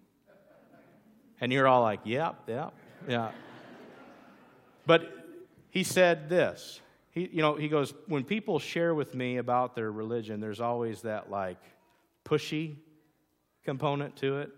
And 1.41 1.52
you're 1.52 1.67
all 1.67 1.83
like, 1.83 2.00
Yep, 2.05 2.43
yep, 2.47 2.73
yeah. 3.09 3.33
But 4.87 5.11
he 5.71 5.83
said 5.83 6.29
this. 6.29 6.81
He, 7.11 7.29
you 7.33 7.43
know, 7.43 7.57
he 7.57 7.67
goes, 7.67 7.93
When 8.07 8.23
people 8.23 8.61
share 8.61 8.95
with 8.95 9.12
me 9.17 9.38
about 9.38 9.75
their 9.75 9.91
religion, 9.91 10.38
there's 10.38 10.61
always 10.61 11.02
that 11.02 11.29
like, 11.29 11.59
pushy 12.25 12.76
component 13.64 14.17
to 14.17 14.38
it, 14.38 14.50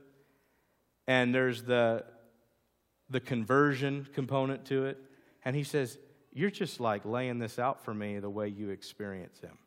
and 1.06 1.34
there's 1.34 1.62
the, 1.62 2.04
the 3.10 3.20
conversion 3.20 4.06
component 4.14 4.64
to 4.66 4.86
it. 4.86 4.98
And 5.44 5.54
he 5.54 5.64
says, 5.64 5.98
You're 6.32 6.50
just 6.50 6.80
like 6.80 7.04
laying 7.04 7.38
this 7.38 7.58
out 7.58 7.84
for 7.84 7.92
me 7.92 8.18
the 8.18 8.30
way 8.30 8.48
you 8.48 8.70
experience 8.70 9.38
him. 9.40 9.58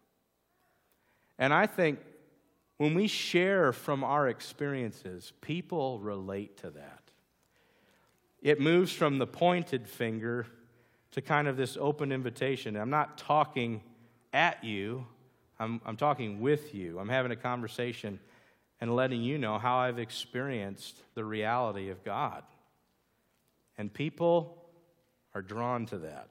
And 1.37 1.53
I 1.53 1.67
think 1.67 1.99
when 2.77 2.93
we 2.93 3.07
share 3.07 3.73
from 3.73 4.03
our 4.03 4.27
experiences, 4.27 5.33
people 5.41 5.99
relate 5.99 6.57
to 6.57 6.71
that. 6.71 7.01
It 8.41 8.59
moves 8.59 8.91
from 8.91 9.17
the 9.17 9.27
pointed 9.27 9.87
finger 9.87 10.47
to 11.11 11.21
kind 11.21 11.47
of 11.47 11.57
this 11.57 11.77
open 11.79 12.11
invitation. 12.11 12.75
I'm 12.75 12.89
not 12.89 13.17
talking 13.17 13.81
at 14.33 14.63
you, 14.63 15.07
I'm, 15.59 15.81
I'm 15.85 15.97
talking 15.97 16.41
with 16.41 16.73
you. 16.73 16.99
I'm 16.99 17.09
having 17.09 17.31
a 17.31 17.35
conversation 17.35 18.19
and 18.79 18.95
letting 18.95 19.21
you 19.21 19.37
know 19.37 19.57
how 19.57 19.77
I've 19.77 19.99
experienced 19.99 21.01
the 21.15 21.25
reality 21.25 21.89
of 21.89 22.03
God. 22.03 22.43
And 23.77 23.91
people 23.91 24.57
are 25.33 25.41
drawn 25.41 25.85
to 25.87 25.99
that. 25.99 26.29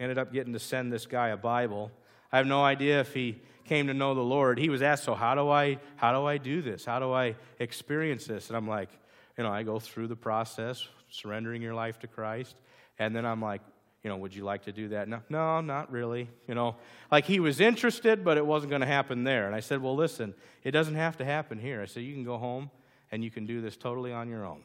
Ended 0.00 0.18
up 0.18 0.32
getting 0.32 0.52
to 0.52 0.58
send 0.58 0.92
this 0.92 1.06
guy 1.06 1.28
a 1.28 1.36
Bible. 1.36 1.90
I 2.30 2.36
have 2.36 2.46
no 2.46 2.62
idea 2.62 3.00
if 3.00 3.14
he 3.14 3.40
came 3.64 3.88
to 3.88 3.94
know 3.94 4.14
the 4.14 4.20
Lord. 4.20 4.58
He 4.58 4.68
was 4.68 4.80
asked, 4.80 5.04
"So 5.04 5.14
how 5.14 5.34
do 5.34 5.48
I 5.48 5.78
how 5.96 6.12
do 6.12 6.24
I 6.24 6.38
do 6.38 6.62
this? 6.62 6.84
How 6.84 7.00
do 7.00 7.12
I 7.12 7.36
experience 7.58 8.26
this?" 8.26 8.48
And 8.48 8.56
I'm 8.56 8.68
like, 8.68 8.90
you 9.36 9.44
know, 9.44 9.50
I 9.50 9.62
go 9.62 9.78
through 9.78 10.06
the 10.06 10.16
process 10.16 10.86
surrendering 11.10 11.62
your 11.62 11.74
life 11.74 11.98
to 12.00 12.06
Christ, 12.06 12.54
and 12.98 13.14
then 13.14 13.26
I'm 13.26 13.42
like, 13.42 13.62
you 14.08 14.14
know, 14.14 14.20
would 14.20 14.34
you 14.34 14.42
like 14.42 14.62
to 14.62 14.72
do 14.72 14.88
that? 14.88 15.06
No, 15.06 15.20
no, 15.28 15.60
not 15.60 15.92
really. 15.92 16.30
You 16.46 16.54
know, 16.54 16.76
like 17.12 17.26
he 17.26 17.40
was 17.40 17.60
interested, 17.60 18.24
but 18.24 18.38
it 18.38 18.46
wasn't 18.46 18.70
going 18.70 18.80
to 18.80 18.86
happen 18.86 19.22
there. 19.22 19.44
And 19.44 19.54
I 19.54 19.60
said, 19.60 19.82
well, 19.82 19.94
listen, 19.94 20.32
it 20.64 20.70
doesn't 20.70 20.94
have 20.94 21.18
to 21.18 21.26
happen 21.26 21.58
here. 21.58 21.82
I 21.82 21.84
said, 21.84 22.04
you 22.04 22.14
can 22.14 22.24
go 22.24 22.38
home 22.38 22.70
and 23.12 23.22
you 23.22 23.30
can 23.30 23.44
do 23.44 23.60
this 23.60 23.76
totally 23.76 24.10
on 24.10 24.30
your 24.30 24.46
own. 24.46 24.62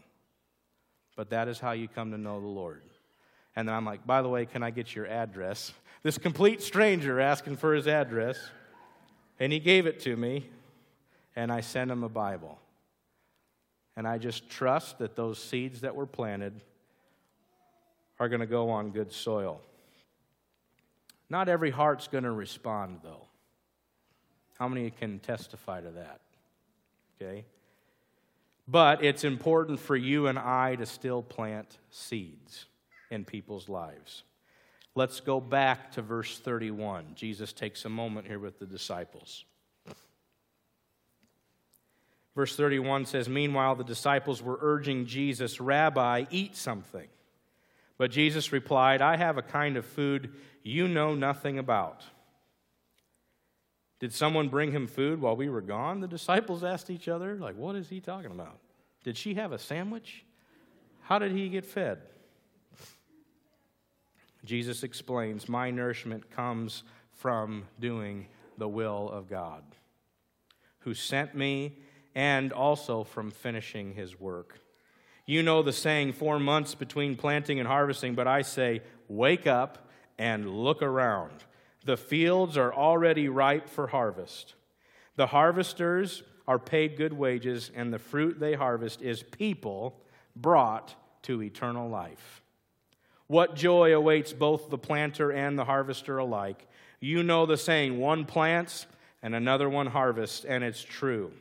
But 1.18 1.32
that 1.32 1.50
is 1.50 1.60
how 1.60 1.74
you 1.74 1.90
come 1.90 2.12
to 2.12 2.18
know 2.18 2.40
the 2.40 2.48
Lord. 2.48 2.84
And 3.54 3.68
then 3.68 3.76
I'm 3.76 3.84
like, 3.84 4.08
by 4.08 4.22
the 4.22 4.30
way, 4.30 4.46
can 4.46 4.64
I 4.64 4.70
get 4.70 4.96
your 4.96 5.08
address? 5.08 5.74
This 6.04 6.18
complete 6.18 6.62
stranger 6.62 7.20
asking 7.20 7.58
for 7.58 7.74
his 7.74 7.86
address. 7.86 8.40
And 9.42 9.52
he 9.52 9.60
gave 9.60 9.88
it 9.88 10.00
to 10.02 10.16
me, 10.16 10.50
and 11.36 11.52
I 11.52 11.60
sent 11.60 11.92
him 11.92 12.04
a 12.04 12.10
Bible. 12.10 12.60
And 13.98 14.08
I 14.08 14.20
just 14.20 14.50
trust 14.50 15.00
that 15.00 15.18
those 15.18 15.38
seeds 15.38 15.82
that 15.82 15.98
were 15.98 16.06
planted 16.06 16.62
are 18.24 18.30
going 18.30 18.40
to 18.40 18.48
go 18.48 18.70
on 18.70 18.92
good 18.92 19.12
soil. 19.12 19.60
Not 21.30 21.50
every 21.50 21.72
heart's 21.72 22.08
going 22.08 22.24
to 22.24 22.32
respond, 22.32 23.00
though. 23.04 23.28
How 24.58 24.70
many 24.70 24.90
can 24.92 25.20
testify 25.20 25.82
to 25.82 25.92
that? 25.92 26.22
Okay? 27.22 27.44
But 28.66 29.04
it's 29.04 29.26
important 29.26 29.80
for 29.80 29.96
you 29.96 30.28
and 30.28 30.40
I 30.40 30.76
to 30.76 30.86
still 30.86 31.22
plant 31.22 31.78
seeds 31.90 32.66
in 33.12 33.26
people's 33.26 33.68
lives. 33.68 34.24
Let's 34.96 35.20
go 35.20 35.42
back 35.42 35.92
to 35.94 36.02
verse 36.02 36.40
31. 36.40 37.08
Jesus 37.16 37.52
takes 37.52 37.84
a 37.84 37.90
moment 37.90 38.26
here 38.26 38.40
with 38.40 38.60
the 38.60 38.66
disciples. 38.66 39.44
Verse 42.36 42.56
31 42.56 43.06
says 43.06 43.28
Meanwhile, 43.28 43.76
the 43.76 43.84
disciples 43.84 44.42
were 44.42 44.58
urging 44.62 45.08
Jesus, 45.08 45.60
Rabbi, 45.60 46.26
eat 46.32 46.56
something. 46.56 47.08
But 48.04 48.12
Jesus 48.12 48.52
replied, 48.52 49.02
I 49.02 49.16
have 49.16 49.38
a 49.38 49.42
kind 49.42 49.78
of 49.78 49.86
food 49.86 50.34
you 50.62 50.90
know 50.90 51.16
nothing 51.16 51.58
about. 51.58 52.04
Did 54.02 54.12
someone 54.12 54.50
bring 54.50 54.74
him 54.74 54.88
food 54.88 55.22
while 55.22 55.38
we 55.38 55.48
were 55.48 55.62
gone? 55.62 56.02
The 56.02 56.10
disciples 56.10 56.66
asked 56.66 56.90
each 56.90 57.08
other, 57.08 57.38
like, 57.38 57.56
what 57.56 57.78
is 57.78 57.88
he 57.88 58.02
talking 58.02 58.32
about? 58.32 58.60
Did 59.06 59.16
she 59.16 59.36
have 59.36 59.54
a 59.54 59.58
sandwich? 59.58 60.26
How 61.04 61.18
did 61.18 61.32
he 61.32 61.48
get 61.48 61.66
fed? 61.66 62.00
Jesus 64.44 64.84
explains, 64.84 65.48
My 65.48 65.72
nourishment 65.72 66.30
comes 66.30 66.84
from 67.14 67.68
doing 67.80 68.28
the 68.58 68.68
will 68.68 69.10
of 69.12 69.30
God, 69.30 69.64
who 70.80 70.94
sent 70.94 71.36
me, 71.36 71.78
and 72.16 72.52
also 72.52 73.06
from 73.06 73.32
finishing 73.32 73.94
his 73.94 74.20
work. 74.20 74.60
You 75.26 75.42
know 75.42 75.64
the 75.64 75.74
saying, 75.74 76.14
four 76.14 76.40
months 76.40 76.76
between 76.76 77.16
planting 77.16 77.60
and 77.60 77.68
harvesting, 77.68 78.14
but 78.14 78.28
I 78.28 78.42
say, 78.42 78.82
wake 79.08 79.48
up 79.48 79.90
and 80.18 80.50
look 80.50 80.82
around. 80.82 81.44
The 81.86 81.98
fields 81.98 82.58
are 82.58 82.74
already 82.74 83.30
ripe 83.30 83.70
for 83.70 83.88
harvest. 83.88 84.56
The 85.16 85.28
harvesters 85.28 86.24
are 86.48 86.60
paid 86.60 86.98
good 86.98 87.14
wages, 87.14 87.72
and 87.74 87.94
the 87.94 88.00
fruit 88.00 88.40
they 88.40 88.54
harvest 88.54 89.02
is 89.02 89.24
people 89.24 90.02
brought 90.36 90.96
to 91.24 91.42
eternal 91.42 91.90
life. 91.90 92.42
What 93.28 93.56
joy 93.56 93.96
awaits 93.96 94.34
both 94.34 94.70
the 94.70 94.78
planter 94.78 95.32
and 95.32 95.58
the 95.58 95.66
harvester 95.66 96.18
alike. 96.18 96.68
You 97.00 97.24
know 97.24 97.46
the 97.46 97.58
saying, 97.58 97.98
one 97.98 98.26
plants 98.26 98.88
and 99.22 99.34
another 99.34 99.70
one 99.70 99.88
harvests, 99.88 100.44
and 100.44 100.64
it's 100.64 100.84
true. 100.84 101.32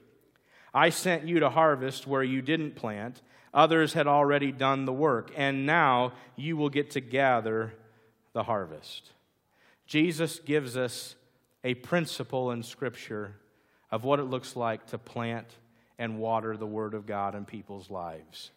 I 0.73 0.91
sent 0.91 1.27
you 1.27 1.41
to 1.41 1.51
harvest 1.51 2.07
where 2.07 2.23
you 2.23 2.41
didn't 2.41 2.77
plant 2.77 3.21
Others 3.55 3.93
had 3.93 4.07
already 4.07 4.51
done 4.51 4.87
the 4.87 4.93
work, 4.93 5.31
and 5.37 5.67
now 5.67 6.13
you 6.37 6.57
will 6.57 6.71
get 6.71 6.91
to 6.93 7.01
gather 7.01 7.75
the 8.33 8.45
harvest. 8.45 9.11
Jesus 9.87 10.39
gives 10.39 10.77
us 10.77 11.17
a 11.63 11.75
principle 11.75 12.51
in 12.51 12.63
Scripture 12.63 13.37
of 13.91 14.05
what 14.05 14.19
it 14.19 14.25
looks 14.25 14.57
like 14.57 14.87
to 14.87 14.99
plant 14.99 15.47
and 15.99 16.19
water 16.19 16.57
the 16.57 16.67
Word 16.67 16.95
of 16.95 17.07
God 17.07 17.35
in 17.35 17.45
people's 17.45 17.91
lives. 17.91 18.51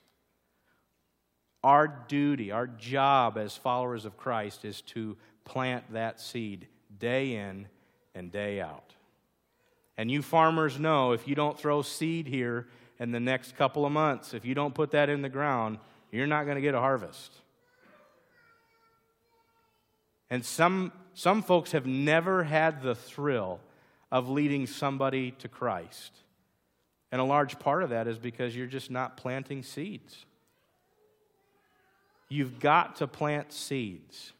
Our 1.63 1.87
duty, 1.87 2.51
our 2.51 2.67
job 2.67 3.37
as 3.37 3.57
followers 3.57 4.05
of 4.05 4.17
Christ 4.17 4.63
is 4.63 4.81
to 4.81 5.17
plant 5.43 5.91
that 5.91 6.21
seed 6.21 6.67
day 6.97 7.35
in 7.35 7.67
and 8.13 8.31
day 8.31 8.61
out. 8.61 8.93
And 9.97 10.09
you 10.09 10.21
farmers 10.21 10.79
know 10.79 11.11
if 11.11 11.27
you 11.27 11.35
don't 11.35 11.59
throw 11.59 11.81
seed 11.81 12.27
here 12.27 12.67
in 12.99 13.11
the 13.11 13.19
next 13.19 13.55
couple 13.55 13.85
of 13.85 13.91
months, 13.91 14.33
if 14.33 14.45
you 14.45 14.55
don't 14.55 14.73
put 14.73 14.91
that 14.91 15.09
in 15.09 15.21
the 15.21 15.29
ground, 15.29 15.79
you're 16.11 16.27
not 16.27 16.45
going 16.45 16.55
to 16.55 16.61
get 16.61 16.75
a 16.75 16.79
harvest. 16.79 17.33
And 20.29 20.43
some, 20.45 20.91
some 21.13 21.41
folks 21.41 21.71
have 21.73 21.85
never 21.85 22.43
had 22.43 22.81
the 22.81 22.95
thrill 22.95 23.59
of 24.11 24.29
leading 24.29 24.65
somebody 24.65 25.31
to 25.31 25.47
Christ. 25.47 26.11
And 27.11 27.21
a 27.21 27.23
large 27.25 27.59
part 27.59 27.83
of 27.83 27.89
that 27.89 28.07
is 28.07 28.17
because 28.17 28.55
you're 28.55 28.65
just 28.65 28.89
not 28.89 29.17
planting 29.17 29.61
seeds. 29.61 30.25
You've 32.29 32.59
got 32.59 32.97
to 32.97 33.07
plant 33.07 33.53
seeds. 33.53 34.33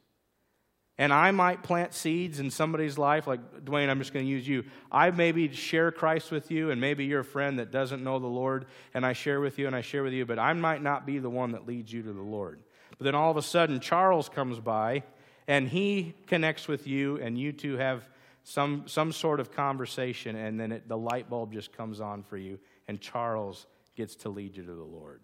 And 0.98 1.12
I 1.12 1.32
might 1.32 1.62
plant 1.62 1.94
seeds 1.94 2.40
in 2.40 2.50
somebody's 2.50 2.98
life, 2.98 3.28
like 3.28 3.66
Dwayne, 3.66 3.90
I'm 3.90 4.00
just 4.00 4.14
going 4.14 4.26
to 4.26 4.32
use 4.32 4.48
you. 4.48 4.64
I 4.90 5.12
maybe 5.12 5.52
share 5.52 5.92
Christ 5.92 6.32
with 6.32 6.52
you, 6.52 6.72
and 6.72 6.80
maybe 6.80 7.04
you're 7.04 7.20
a 7.20 7.26
friend 7.26 7.60
that 7.60 7.70
doesn't 7.70 8.02
know 8.02 8.18
the 8.18 8.28
Lord, 8.28 8.66
and 8.94 9.06
I 9.06 9.12
share 9.12 9.42
with 9.42 9.60
you 9.60 9.68
and 9.68 9.76
I 9.76 9.82
share 9.82 10.04
with 10.04 10.14
you, 10.14 10.26
but 10.26 10.40
I 10.40 10.54
might 10.54 10.82
not 10.82 11.06
be 11.06 11.20
the 11.20 11.30
one 11.30 11.52
that 11.52 11.68
leads 11.68 11.92
you 11.92 12.02
to 12.04 12.14
the 12.14 12.22
Lord. 12.22 12.62
But 12.98 13.04
then 13.04 13.16
all 13.16 13.30
of 13.30 13.36
a 13.36 13.42
sudden, 13.42 13.82
Charles 13.82 14.30
comes 14.30 14.60
by, 14.60 15.04
and 15.48 15.68
he 15.68 16.16
connects 16.28 16.70
with 16.70 16.88
you, 16.88 17.18
and 17.18 17.38
you 17.38 17.52
two 17.52 17.76
have 17.76 18.10
some, 18.44 18.84
some 18.88 19.12
sort 19.12 19.42
of 19.42 19.52
conversation, 19.52 20.38
and 20.38 20.58
then 20.58 20.72
it, 20.72 20.88
the 20.88 20.98
light 20.98 21.30
bulb 21.30 21.52
just 21.52 21.76
comes 21.76 22.00
on 22.00 22.24
for 22.24 22.38
you, 22.38 22.58
and 22.88 23.02
Charles 23.02 23.68
gets 23.98 24.16
to 24.18 24.30
lead 24.30 24.56
you 24.56 24.64
to 24.64 24.74
the 24.74 24.84
Lord. 24.84 25.20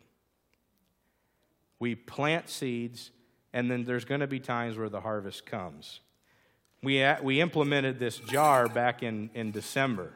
We 1.80 1.96
plant 1.96 2.50
seeds 2.50 3.12
and 3.54 3.70
then 3.70 3.84
there's 3.84 4.06
going 4.06 4.22
to 4.22 4.28
be 4.28 4.40
times 4.40 4.78
where 4.78 4.90
the 4.90 5.02
harvest 5.02 5.46
comes. 5.46 6.00
We, 6.84 7.06
we 7.22 7.42
implemented 7.42 8.00
this 8.00 8.18
jar 8.18 8.68
back 8.68 9.04
in, 9.04 9.30
in 9.34 9.52
December. 9.52 10.14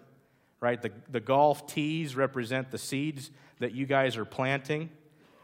right? 0.60 0.82
The, 0.82 0.92
the 1.12 1.20
golf 1.20 1.68
tees 1.68 2.16
represent 2.16 2.72
the 2.72 2.78
seeds 2.78 3.30
that 3.60 3.74
you 3.74 3.86
guys 3.86 4.18
are 4.18 4.26
planting. 4.26 4.90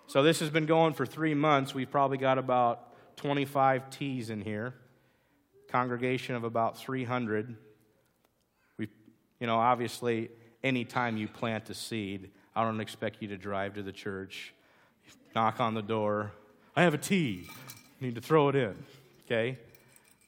So 0.08 0.24
this 0.24 0.40
has 0.40 0.50
been 0.50 0.66
going 0.66 0.94
for 0.94 1.06
three 1.06 1.34
months. 1.34 1.74
We've 1.74 1.90
probably 1.90 2.18
got 2.18 2.38
about 2.38 2.88
25 3.18 3.90
tees 3.92 4.30
in 4.30 4.42
here, 4.42 4.74
congregation 5.70 6.36
of 6.36 6.44
about 6.44 6.78
300. 6.78 7.56
We, 8.78 8.90
you 9.40 9.48
know, 9.48 9.58
obviously, 9.58 10.30
anytime 10.64 11.18
you 11.18 11.28
plant 11.28 11.70
a 11.70 11.74
seed, 11.74 12.32
I 12.56 12.64
don't 12.64 12.82
expect 12.82 13.22
you 13.22 13.28
to 13.30 13.38
drive 13.38 13.76
to 13.76 13.84
the 13.84 13.92
church, 13.92 14.54
knock 15.36 15.60
on 15.60 15.76
the 15.76 15.82
door. 15.82 16.32
I 16.76 16.82
have 16.82 16.94
a 16.94 16.98
tee. 16.98 17.48
Need 18.02 18.16
to 18.16 18.22
throw 18.22 18.50
it 18.50 18.56
in. 18.56 18.76
Okay? 19.26 19.58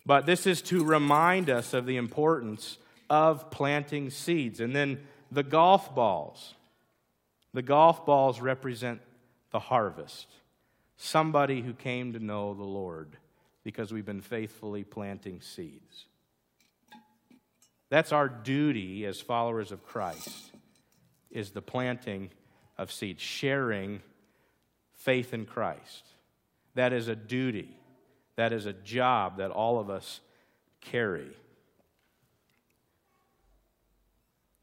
But 0.05 0.25
this 0.25 0.47
is 0.47 0.61
to 0.63 0.83
remind 0.83 1.49
us 1.49 1.73
of 1.73 1.85
the 1.85 1.97
importance 1.97 2.77
of 3.09 3.51
planting 3.51 4.09
seeds. 4.09 4.59
And 4.59 4.75
then 4.75 5.05
the 5.31 5.43
golf 5.43 5.93
balls. 5.93 6.53
The 7.53 7.61
golf 7.61 8.05
balls 8.05 8.39
represent 8.39 9.01
the 9.51 9.59
harvest. 9.59 10.27
Somebody 10.97 11.61
who 11.61 11.73
came 11.73 12.13
to 12.13 12.19
know 12.19 12.53
the 12.53 12.63
Lord 12.63 13.17
because 13.63 13.91
we've 13.91 14.05
been 14.05 14.21
faithfully 14.21 14.83
planting 14.83 15.41
seeds. 15.41 16.05
That's 17.89 18.11
our 18.11 18.27
duty 18.27 19.05
as 19.05 19.21
followers 19.21 19.71
of 19.71 19.85
Christ 19.85 20.51
is 21.31 21.51
the 21.51 21.61
planting 21.61 22.29
of 22.77 22.91
seeds, 22.91 23.21
sharing 23.21 24.01
faith 24.93 25.33
in 25.33 25.45
Christ. 25.45 26.03
That 26.75 26.93
is 26.93 27.07
a 27.07 27.15
duty. 27.15 27.77
That 28.35 28.51
is 28.51 28.65
a 28.65 28.73
job 28.73 29.37
that 29.37 29.51
all 29.51 29.79
of 29.79 29.89
us 29.89 30.21
carry. 30.81 31.29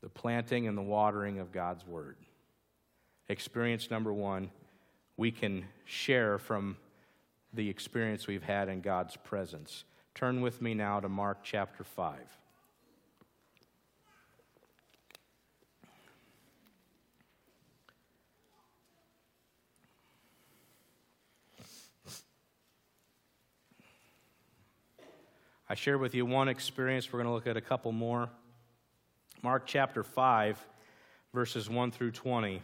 The 0.03 0.09
planting 0.09 0.67
and 0.67 0.77
the 0.77 0.83
watering 0.83 1.39
of 1.39 1.53
God's 1.53 1.87
Word. 1.87 2.17
Experience 3.29 3.91
number 3.91 4.13
one, 4.13 4.51
we 5.17 5.31
can 5.31 5.65
share 5.85 6.39
from 6.39 6.77
the 7.53 7.69
experience 7.69 8.27
we've 8.27 8.43
had 8.43 8.69
in 8.69 8.81
God's 8.81 9.17
presence. 9.17 9.85
Turn 10.15 10.41
with 10.41 10.61
me 10.61 10.75
now 10.75 11.01
to 11.01 11.09
Mark 11.09 11.39
chapter 11.43 11.85
5. 11.85 12.17
I 25.71 25.77
shared 25.77 26.01
with 26.01 26.17
you 26.17 26.27
one 26.27 26.49
experience. 26.49 27.13
We're 27.13 27.21
going 27.21 27.29
to 27.29 27.33
look 27.33 27.47
at 27.47 27.57
a 27.57 27.61
couple 27.61 27.93
more. 27.93 28.29
Mark 29.41 29.67
chapter 29.67 30.03
5, 30.03 30.59
verses 31.33 31.71
1 31.71 31.93
through 31.93 32.11
20. 32.11 32.61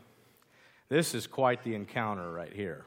This 0.89 1.15
is 1.15 1.29
quite 1.29 1.63
the 1.63 1.77
encounter 1.77 2.33
right 2.33 2.53
here. 2.53 2.85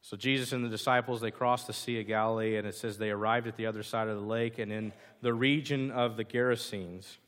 So, 0.00 0.16
Jesus 0.16 0.52
and 0.52 0.64
the 0.64 0.70
disciples, 0.70 1.20
they 1.20 1.30
crossed 1.30 1.66
the 1.66 1.74
Sea 1.74 2.00
of 2.00 2.06
Galilee, 2.06 2.56
and 2.56 2.66
it 2.66 2.74
says 2.74 2.96
they 2.96 3.10
arrived 3.10 3.46
at 3.46 3.58
the 3.58 3.66
other 3.66 3.82
side 3.82 4.08
of 4.08 4.18
the 4.18 4.26
lake 4.26 4.58
and 4.58 4.72
in 4.72 4.94
the 5.20 5.34
region 5.34 5.90
of 5.90 6.16
the 6.16 6.24
Gerasenes. 6.24 7.18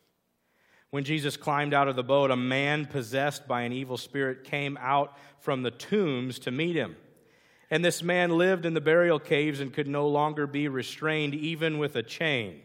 When 0.89 1.05
Jesus 1.05 1.37
climbed 1.37 1.75
out 1.75 1.87
of 1.87 1.97
the 1.97 2.03
boat, 2.03 2.31
a 2.31 2.37
man 2.37 2.87
possessed 2.87 3.47
by 3.47 3.61
an 3.63 3.75
evil 3.75 3.99
spirit 3.99 4.45
came 4.45 4.79
out 4.81 5.19
from 5.39 5.63
the 5.63 5.71
tombs 5.71 6.39
to 6.39 6.51
meet 6.51 6.77
him. 6.77 6.97
And 7.71 7.85
this 7.85 8.03
man 8.03 8.31
lived 8.31 8.65
in 8.65 8.75
the 8.75 8.81
burial 8.81 9.19
caves 9.19 9.61
and 9.61 9.73
could 9.73 9.89
no 9.89 10.07
longer 10.07 10.47
be 10.47 10.69
restrained, 10.69 11.35
even 11.35 11.79
with 11.79 11.97
a 11.97 12.03
chain. 12.03 12.63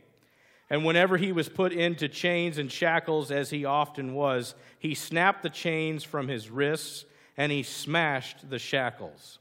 And 0.70 0.86
whenever 0.86 1.17
he 1.17 1.31
was 1.31 1.50
put 1.50 1.74
into 1.74 2.08
chains 2.08 2.58
and 2.58 2.72
shackles, 2.72 3.31
as 3.31 3.50
he 3.50 3.65
often 3.65 4.13
was, 4.13 4.55
he 4.79 4.96
snapped 4.96 5.43
the 5.43 5.50
chains 5.50 6.03
from 6.03 6.27
his 6.27 6.50
wrists 6.50 7.05
and 7.36 7.51
he 7.51 7.63
smashed 7.63 8.50
the 8.50 8.60
shackles. 8.60 9.39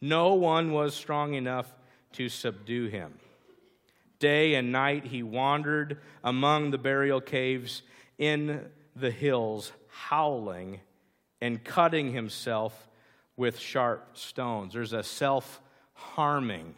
No 0.00 0.34
one 0.34 0.72
was 0.72 0.94
strong 0.94 1.34
enough 1.34 1.72
to 2.14 2.28
subdue 2.28 2.86
him. 2.86 3.18
Day 4.18 4.54
and 4.54 4.72
night 4.72 5.04
he 5.06 5.22
wandered 5.22 5.98
among 6.24 6.70
the 6.70 6.78
burial 6.78 7.20
caves 7.20 7.82
in 8.18 8.66
the 8.96 9.10
hills, 9.10 9.72
howling 9.88 10.80
and 11.40 11.62
cutting 11.62 12.12
himself 12.12 12.88
with 13.36 13.58
sharp 13.58 14.16
stones. 14.16 14.74
There's 14.74 14.92
a 14.92 15.02
self 15.02 15.60
harming 15.94 16.74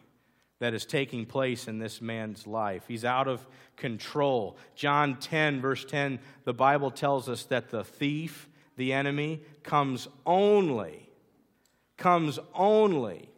that 0.60 0.74
is 0.74 0.86
taking 0.86 1.26
place 1.26 1.68
in 1.68 1.78
this 1.78 2.00
man's 2.00 2.46
life. 2.46 2.84
He's 2.86 3.04
out 3.04 3.28
of 3.28 3.46
control. 3.76 4.56
John 4.74 5.16
10, 5.16 5.60
verse 5.60 5.84
10, 5.84 6.20
the 6.44 6.54
Bible 6.54 6.90
tells 6.90 7.28
us 7.28 7.44
that 7.44 7.70
the 7.70 7.84
thief, 7.84 8.48
the 8.76 8.92
enemy, 8.92 9.42
comes 9.62 10.08
only, 10.24 11.08
comes 11.96 12.38
only 12.54 13.28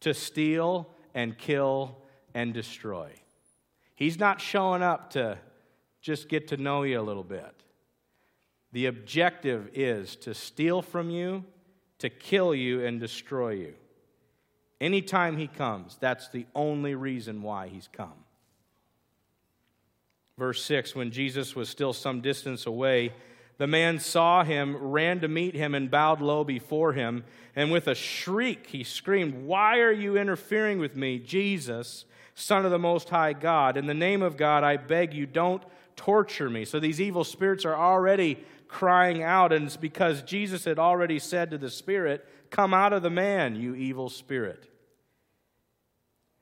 to 0.00 0.14
steal 0.14 0.88
and 1.14 1.36
kill 1.36 1.98
and 2.32 2.54
destroy. 2.54 3.10
He's 3.94 4.18
not 4.18 4.40
showing 4.40 4.82
up 4.82 5.10
to 5.10 5.36
just 6.00 6.28
get 6.28 6.48
to 6.48 6.56
know 6.56 6.84
you 6.84 6.98
a 6.98 7.02
little 7.02 7.24
bit. 7.24 7.54
The 8.72 8.86
objective 8.86 9.68
is 9.74 10.16
to 10.16 10.32
steal 10.32 10.80
from 10.80 11.10
you 11.10 11.44
to 12.00 12.10
kill 12.10 12.54
you 12.54 12.84
and 12.84 13.00
destroy 13.00 13.50
you. 13.50 13.74
Anytime 14.80 15.36
he 15.36 15.46
comes, 15.46 15.96
that's 16.00 16.28
the 16.28 16.46
only 16.54 16.94
reason 16.94 17.42
why 17.42 17.68
he's 17.68 17.88
come. 17.92 18.24
Verse 20.38 20.64
6 20.64 20.94
When 20.94 21.10
Jesus 21.10 21.54
was 21.54 21.68
still 21.68 21.92
some 21.92 22.20
distance 22.20 22.66
away, 22.66 23.12
the 23.58 23.66
man 23.66 23.98
saw 23.98 24.42
him, 24.42 24.74
ran 24.74 25.20
to 25.20 25.28
meet 25.28 25.54
him, 25.54 25.74
and 25.74 25.90
bowed 25.90 26.22
low 26.22 26.44
before 26.44 26.94
him. 26.94 27.24
And 27.54 27.70
with 27.70 27.88
a 27.88 27.94
shriek, 27.94 28.68
he 28.68 28.82
screamed, 28.82 29.44
Why 29.44 29.80
are 29.80 29.92
you 29.92 30.16
interfering 30.16 30.78
with 30.78 30.96
me, 30.96 31.18
Jesus, 31.18 32.06
Son 32.34 32.64
of 32.64 32.70
the 32.70 32.78
Most 32.78 33.10
High 33.10 33.34
God? 33.34 33.76
In 33.76 33.86
the 33.86 33.92
name 33.92 34.22
of 34.22 34.38
God, 34.38 34.64
I 34.64 34.78
beg 34.78 35.12
you, 35.12 35.26
don't 35.26 35.62
torture 35.94 36.48
me. 36.48 36.64
So 36.64 36.80
these 36.80 37.02
evil 37.02 37.22
spirits 37.22 37.66
are 37.66 37.76
already 37.76 38.42
crying 38.70 39.22
out, 39.22 39.52
and 39.52 39.66
it's 39.66 39.76
because 39.76 40.22
Jesus 40.22 40.64
had 40.64 40.78
already 40.78 41.18
said 41.18 41.50
to 41.50 41.58
the 41.58 41.70
spirit, 41.70 42.26
Come 42.50 42.72
out 42.72 42.92
of 42.92 43.02
the 43.02 43.10
man, 43.10 43.56
you 43.56 43.74
evil 43.74 44.08
spirit. 44.08 44.66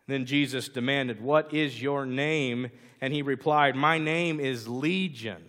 Then 0.06 0.24
Jesus 0.24 0.68
demanded, 0.68 1.20
What 1.20 1.52
is 1.52 1.82
your 1.82 2.06
name? 2.06 2.70
And 3.00 3.12
he 3.12 3.22
replied, 3.22 3.76
My 3.76 3.98
name 3.98 4.40
is 4.40 4.68
Legion, 4.68 5.42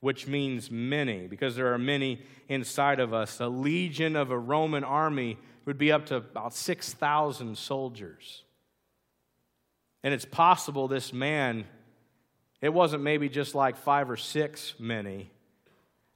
which 0.00 0.26
means 0.26 0.70
many, 0.70 1.26
because 1.26 1.56
there 1.56 1.72
are 1.72 1.78
many 1.78 2.22
inside 2.48 3.00
of 3.00 3.12
us. 3.14 3.40
A 3.40 3.48
legion 3.48 4.16
of 4.16 4.30
a 4.30 4.38
Roman 4.38 4.84
army 4.84 5.38
would 5.64 5.78
be 5.78 5.90
up 5.90 6.06
to 6.06 6.16
about 6.16 6.54
6,000 6.54 7.56
soldiers. 7.56 8.42
And 10.02 10.12
it's 10.12 10.26
possible 10.26 10.86
this 10.86 11.12
man, 11.12 11.64
it 12.60 12.72
wasn't 12.72 13.02
maybe 13.02 13.28
just 13.28 13.54
like 13.54 13.76
five 13.76 14.10
or 14.10 14.16
six 14.16 14.74
many, 14.78 15.30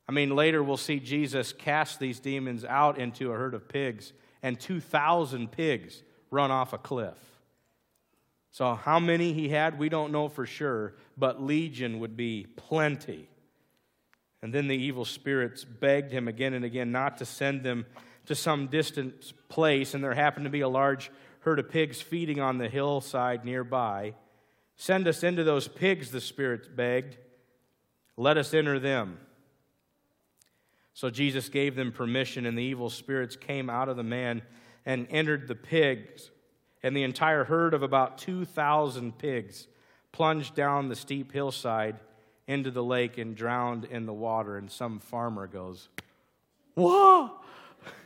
I 0.08 0.12
mean, 0.12 0.34
later 0.34 0.62
we'll 0.62 0.78
see 0.78 1.00
Jesus 1.00 1.52
cast 1.52 2.00
these 2.00 2.18
demons 2.18 2.64
out 2.64 2.98
into 2.98 3.30
a 3.32 3.36
herd 3.36 3.54
of 3.54 3.68
pigs, 3.68 4.12
and 4.42 4.58
2,000 4.58 5.52
pigs 5.52 6.02
run 6.30 6.50
off 6.50 6.72
a 6.72 6.78
cliff. 6.78 7.18
So, 8.50 8.74
how 8.74 8.98
many 8.98 9.34
he 9.34 9.50
had, 9.50 9.78
we 9.78 9.90
don't 9.90 10.10
know 10.10 10.28
for 10.28 10.46
sure, 10.46 10.94
but 11.16 11.42
legion 11.42 12.00
would 12.00 12.16
be 12.16 12.46
plenty. 12.56 13.28
And 14.40 14.54
then 14.54 14.68
the 14.68 14.76
evil 14.76 15.04
spirits 15.04 15.64
begged 15.64 16.12
him 16.12 16.26
again 16.26 16.54
and 16.54 16.64
again 16.64 16.90
not 16.90 17.18
to 17.18 17.26
send 17.26 17.62
them 17.62 17.84
to 18.26 18.34
some 18.34 18.68
distant 18.68 19.32
place, 19.48 19.92
and 19.92 20.02
there 20.02 20.14
happened 20.14 20.44
to 20.44 20.50
be 20.50 20.60
a 20.62 20.68
large 20.68 21.10
herd 21.40 21.58
of 21.58 21.70
pigs 21.70 22.00
feeding 22.00 22.40
on 22.40 22.58
the 22.58 22.68
hillside 22.68 23.44
nearby. 23.44 24.14
Send 24.76 25.06
us 25.06 25.22
into 25.22 25.44
those 25.44 25.68
pigs, 25.68 26.10
the 26.10 26.20
spirits 26.20 26.68
begged. 26.68 27.16
Let 28.16 28.38
us 28.38 28.54
enter 28.54 28.78
them. 28.78 29.18
So 30.98 31.10
Jesus 31.10 31.48
gave 31.48 31.76
them 31.76 31.92
permission, 31.92 32.44
and 32.44 32.58
the 32.58 32.62
evil 32.64 32.90
spirits 32.90 33.36
came 33.36 33.70
out 33.70 33.88
of 33.88 33.96
the 33.96 34.02
man 34.02 34.42
and 34.84 35.06
entered 35.10 35.46
the 35.46 35.54
pigs. 35.54 36.32
And 36.82 36.96
the 36.96 37.04
entire 37.04 37.44
herd 37.44 37.72
of 37.72 37.84
about 37.84 38.18
2,000 38.18 39.16
pigs 39.16 39.68
plunged 40.10 40.56
down 40.56 40.88
the 40.88 40.96
steep 40.96 41.30
hillside 41.30 42.00
into 42.48 42.72
the 42.72 42.82
lake 42.82 43.16
and 43.16 43.36
drowned 43.36 43.84
in 43.84 44.06
the 44.06 44.12
water. 44.12 44.56
And 44.56 44.68
some 44.68 44.98
farmer 44.98 45.46
goes, 45.46 45.88
Whoa! 46.74 47.30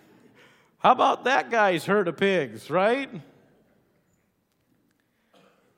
How 0.81 0.93
about 0.93 1.25
that 1.25 1.51
guy's 1.51 1.87
herd 1.87 2.09
of 2.09 2.19
pigs, 2.19 2.69
right? 2.69 3.09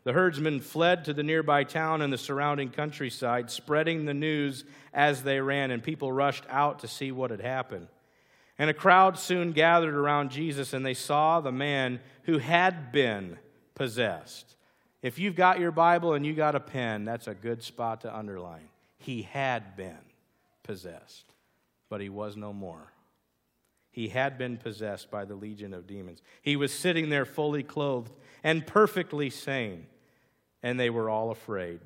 The 0.04 0.12
herdsmen 0.12 0.60
fled 0.60 1.06
to 1.06 1.14
the 1.14 1.22
nearby 1.22 1.64
town 1.64 2.02
and 2.02 2.12
the 2.12 2.18
surrounding 2.18 2.68
countryside, 2.70 3.50
spreading 3.50 4.04
the 4.04 4.14
news 4.14 4.64
as 4.92 5.22
they 5.22 5.40
ran, 5.40 5.70
and 5.70 5.82
people 5.82 6.12
rushed 6.12 6.44
out 6.50 6.80
to 6.80 6.88
see 6.88 7.10
what 7.10 7.30
had 7.30 7.40
happened. 7.40 7.88
And 8.58 8.70
a 8.70 8.74
crowd 8.74 9.18
soon 9.18 9.52
gathered 9.52 9.94
around 9.94 10.30
Jesus, 10.30 10.74
and 10.74 10.84
they 10.84 10.94
saw 10.94 11.40
the 11.40 11.50
man 11.50 12.00
who 12.24 12.38
had 12.38 12.92
been 12.92 13.38
possessed. 13.74 14.56
If 15.02 15.18
you've 15.18 15.36
got 15.36 15.58
your 15.58 15.72
Bible 15.72 16.14
and 16.14 16.24
you 16.24 16.34
got 16.34 16.54
a 16.54 16.60
pen, 16.60 17.04
that's 17.04 17.26
a 17.26 17.34
good 17.34 17.62
spot 17.62 18.02
to 18.02 18.16
underline. 18.16 18.68
He 18.98 19.22
had 19.22 19.76
been 19.76 19.98
possessed, 20.62 21.32
but 21.88 22.00
he 22.00 22.08
was 22.08 22.36
no 22.36 22.52
more. 22.52 22.92
He 23.90 24.08
had 24.08 24.38
been 24.38 24.56
possessed 24.56 25.10
by 25.10 25.24
the 25.24 25.34
legion 25.34 25.72
of 25.72 25.86
demons. 25.86 26.20
He 26.42 26.56
was 26.56 26.72
sitting 26.72 27.10
there 27.10 27.24
fully 27.24 27.62
clothed 27.62 28.12
and 28.42 28.66
perfectly 28.66 29.30
sane, 29.30 29.86
and 30.64 30.80
they 30.80 30.88
were 30.90 31.10
all 31.10 31.30
afraid. 31.30 31.78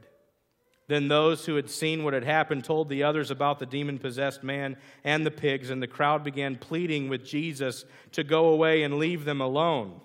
Then 0.86 1.08
those 1.08 1.44
who 1.44 1.56
had 1.56 1.68
seen 1.68 2.04
what 2.04 2.14
had 2.14 2.24
happened 2.24 2.64
told 2.64 2.88
the 2.88 3.02
others 3.02 3.30
about 3.30 3.58
the 3.58 3.66
demon 3.66 3.98
possessed 3.98 4.42
man 4.42 4.76
and 5.04 5.26
the 5.26 5.32
pigs, 5.32 5.68
and 5.68 5.82
the 5.82 5.88
crowd 5.88 6.24
began 6.24 6.56
pleading 6.56 7.10
with 7.10 7.26
Jesus 7.26 7.84
to 8.12 8.24
go 8.24 8.46
away 8.46 8.84
and 8.84 8.94
leave 8.94 9.26
them 9.26 9.42
alone. 9.42 10.00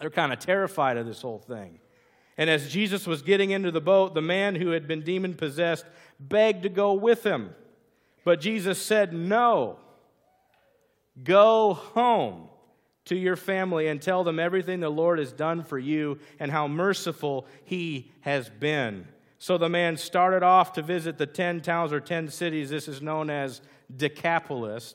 They're 0.00 0.10
kind 0.10 0.32
of 0.32 0.40
terrified 0.40 0.96
of 0.96 1.06
this 1.06 1.22
whole 1.22 1.38
thing. 1.38 1.78
And 2.36 2.50
as 2.50 2.72
Jesus 2.72 3.06
was 3.06 3.22
getting 3.22 3.52
into 3.52 3.70
the 3.70 3.80
boat, 3.80 4.14
the 4.14 4.20
man 4.20 4.56
who 4.56 4.70
had 4.70 4.88
been 4.88 5.02
demon 5.02 5.34
possessed 5.34 5.86
begged 6.18 6.64
to 6.64 6.68
go 6.68 6.92
with 6.92 7.22
him. 7.22 7.54
But 8.24 8.40
Jesus 8.40 8.82
said, 8.82 9.12
No. 9.12 9.78
Go 11.22 11.74
home 11.74 12.48
to 13.06 13.16
your 13.16 13.36
family 13.36 13.88
and 13.88 14.00
tell 14.00 14.24
them 14.24 14.38
everything 14.38 14.80
the 14.80 14.88
Lord 14.88 15.18
has 15.18 15.32
done 15.32 15.62
for 15.64 15.78
you 15.78 16.18
and 16.38 16.50
how 16.50 16.68
merciful 16.68 17.46
he 17.64 18.10
has 18.20 18.48
been. 18.48 19.08
So 19.38 19.58
the 19.58 19.68
man 19.68 19.96
started 19.96 20.42
off 20.42 20.74
to 20.74 20.82
visit 20.82 21.18
the 21.18 21.26
10 21.26 21.62
towns 21.62 21.92
or 21.92 22.00
10 22.00 22.28
cities. 22.28 22.70
This 22.70 22.86
is 22.86 23.02
known 23.02 23.28
as 23.28 23.60
Decapolis, 23.94 24.94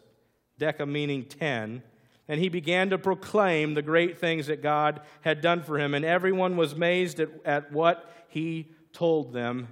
Deca 0.59 0.87
meaning 0.87 1.25
10 1.25 1.83
and 2.27 2.39
he 2.41 2.49
began 2.49 2.89
to 2.89 2.97
proclaim 2.97 3.73
the 3.73 3.81
great 3.81 4.17
things 4.17 4.47
that 4.47 4.61
God 4.61 5.01
had 5.21 5.41
done 5.41 5.63
for 5.63 5.79
him. 5.79 5.93
And 5.93 6.03
everyone 6.03 6.57
was 6.57 6.73
amazed 6.73 7.19
at, 7.19 7.29
at 7.45 7.71
what 7.71 8.11
he 8.27 8.67
told 8.91 9.31
them. 9.31 9.69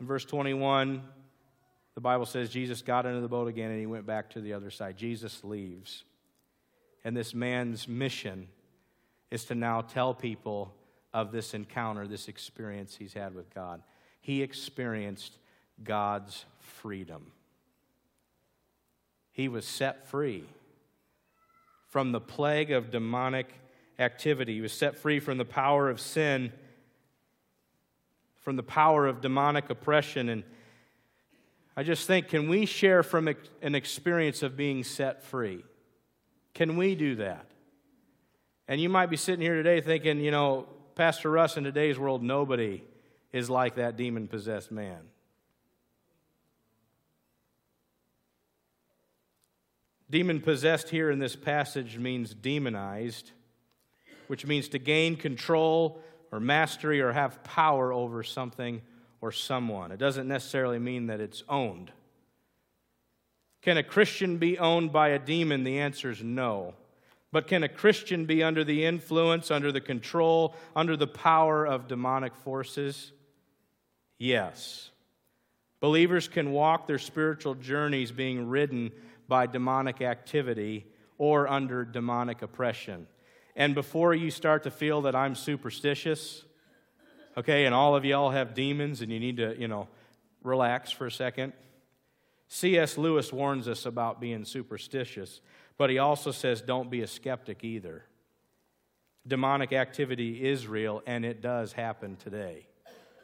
In 0.00 0.06
verse 0.06 0.24
21, 0.24 1.02
the 1.94 2.00
Bible 2.00 2.26
says 2.26 2.50
Jesus 2.50 2.82
got 2.82 3.06
into 3.06 3.20
the 3.20 3.28
boat 3.28 3.46
again 3.46 3.70
and 3.70 3.78
he 3.78 3.86
went 3.86 4.06
back 4.06 4.30
to 4.30 4.40
the 4.40 4.54
other 4.54 4.70
side. 4.70 4.96
Jesus 4.96 5.44
leaves. 5.44 6.04
And 7.04 7.16
this 7.16 7.34
man's 7.34 7.88
mission 7.88 8.48
is 9.30 9.44
to 9.46 9.54
now 9.54 9.80
tell 9.80 10.14
people 10.14 10.74
of 11.12 11.32
this 11.32 11.54
encounter, 11.54 12.06
this 12.06 12.28
experience 12.28 12.96
he's 12.96 13.12
had 13.12 13.34
with 13.34 13.52
God. 13.54 13.82
He 14.20 14.42
experienced 14.42 15.36
God's 15.82 16.44
freedom. 16.60 17.32
He 19.32 19.48
was 19.48 19.64
set 19.64 20.06
free 20.08 20.44
from 21.88 22.12
the 22.12 22.20
plague 22.20 22.70
of 22.70 22.90
demonic 22.90 23.52
activity. 23.98 24.54
He 24.54 24.60
was 24.60 24.72
set 24.72 24.96
free 24.96 25.20
from 25.20 25.38
the 25.38 25.44
power 25.44 25.90
of 25.90 26.00
sin, 26.00 26.52
from 28.40 28.56
the 28.56 28.62
power 28.62 29.06
of 29.06 29.20
demonic 29.20 29.70
oppression. 29.70 30.28
And 30.28 30.44
I 31.76 31.82
just 31.82 32.06
think, 32.06 32.28
can 32.28 32.48
we 32.48 32.66
share 32.66 33.02
from 33.02 33.28
an 33.60 33.74
experience 33.74 34.42
of 34.42 34.56
being 34.56 34.84
set 34.84 35.22
free? 35.22 35.64
Can 36.54 36.76
we 36.76 36.94
do 36.94 37.16
that? 37.16 37.46
And 38.68 38.80
you 38.80 38.88
might 38.88 39.10
be 39.10 39.16
sitting 39.16 39.40
here 39.40 39.54
today 39.54 39.80
thinking, 39.80 40.20
you 40.20 40.30
know, 40.30 40.66
Pastor 40.94 41.30
Russ, 41.30 41.56
in 41.56 41.64
today's 41.64 41.98
world, 41.98 42.22
nobody 42.22 42.82
is 43.32 43.48
like 43.48 43.76
that 43.76 43.96
demon 43.96 44.28
possessed 44.28 44.70
man. 44.70 45.00
Demon 50.10 50.42
possessed 50.42 50.90
here 50.90 51.10
in 51.10 51.18
this 51.18 51.34
passage 51.34 51.96
means 51.96 52.34
demonized, 52.34 53.30
which 54.26 54.44
means 54.44 54.68
to 54.68 54.78
gain 54.78 55.16
control 55.16 56.02
or 56.30 56.38
mastery 56.38 57.00
or 57.00 57.12
have 57.12 57.42
power 57.44 57.94
over 57.94 58.22
something 58.22 58.82
or 59.22 59.32
someone. 59.32 59.90
It 59.90 59.98
doesn't 59.98 60.28
necessarily 60.28 60.78
mean 60.78 61.06
that 61.06 61.20
it's 61.20 61.42
owned. 61.48 61.92
Can 63.62 63.76
a 63.76 63.82
Christian 63.82 64.38
be 64.38 64.58
owned 64.58 64.92
by 64.92 65.08
a 65.08 65.18
demon? 65.18 65.64
The 65.64 65.78
answer 65.78 66.10
is 66.10 66.22
no. 66.22 66.74
But 67.30 67.46
can 67.46 67.62
a 67.62 67.68
Christian 67.68 68.26
be 68.26 68.42
under 68.42 68.64
the 68.64 68.84
influence, 68.84 69.50
under 69.50 69.72
the 69.72 69.80
control, 69.80 70.54
under 70.76 70.96
the 70.96 71.06
power 71.06 71.64
of 71.64 71.88
demonic 71.88 72.34
forces? 72.34 73.12
Yes. 74.18 74.90
Believers 75.80 76.28
can 76.28 76.52
walk 76.52 76.86
their 76.86 76.98
spiritual 76.98 77.54
journeys 77.54 78.12
being 78.12 78.48
ridden 78.48 78.92
by 79.28 79.46
demonic 79.46 80.02
activity 80.02 80.86
or 81.16 81.48
under 81.48 81.84
demonic 81.84 82.42
oppression. 82.42 83.06
And 83.56 83.74
before 83.74 84.14
you 84.14 84.30
start 84.30 84.64
to 84.64 84.70
feel 84.70 85.02
that 85.02 85.14
I'm 85.14 85.34
superstitious, 85.34 86.44
okay, 87.36 87.64
and 87.64 87.74
all 87.74 87.96
of 87.96 88.04
y'all 88.04 88.30
have 88.30 88.54
demons 88.54 89.00
and 89.00 89.10
you 89.10 89.20
need 89.20 89.38
to, 89.38 89.58
you 89.58 89.68
know, 89.68 89.88
relax 90.42 90.90
for 90.90 91.06
a 91.06 91.10
second. 91.10 91.52
C.S. 92.54 92.98
Lewis 92.98 93.32
warns 93.32 93.66
us 93.66 93.86
about 93.86 94.20
being 94.20 94.44
superstitious, 94.44 95.40
but 95.78 95.88
he 95.88 95.96
also 95.96 96.30
says 96.30 96.60
don't 96.60 96.90
be 96.90 97.00
a 97.00 97.06
skeptic 97.06 97.64
either. 97.64 98.04
Demonic 99.26 99.72
activity 99.72 100.46
is 100.46 100.66
real 100.66 101.02
and 101.06 101.24
it 101.24 101.40
does 101.40 101.72
happen 101.72 102.16
today. 102.16 102.66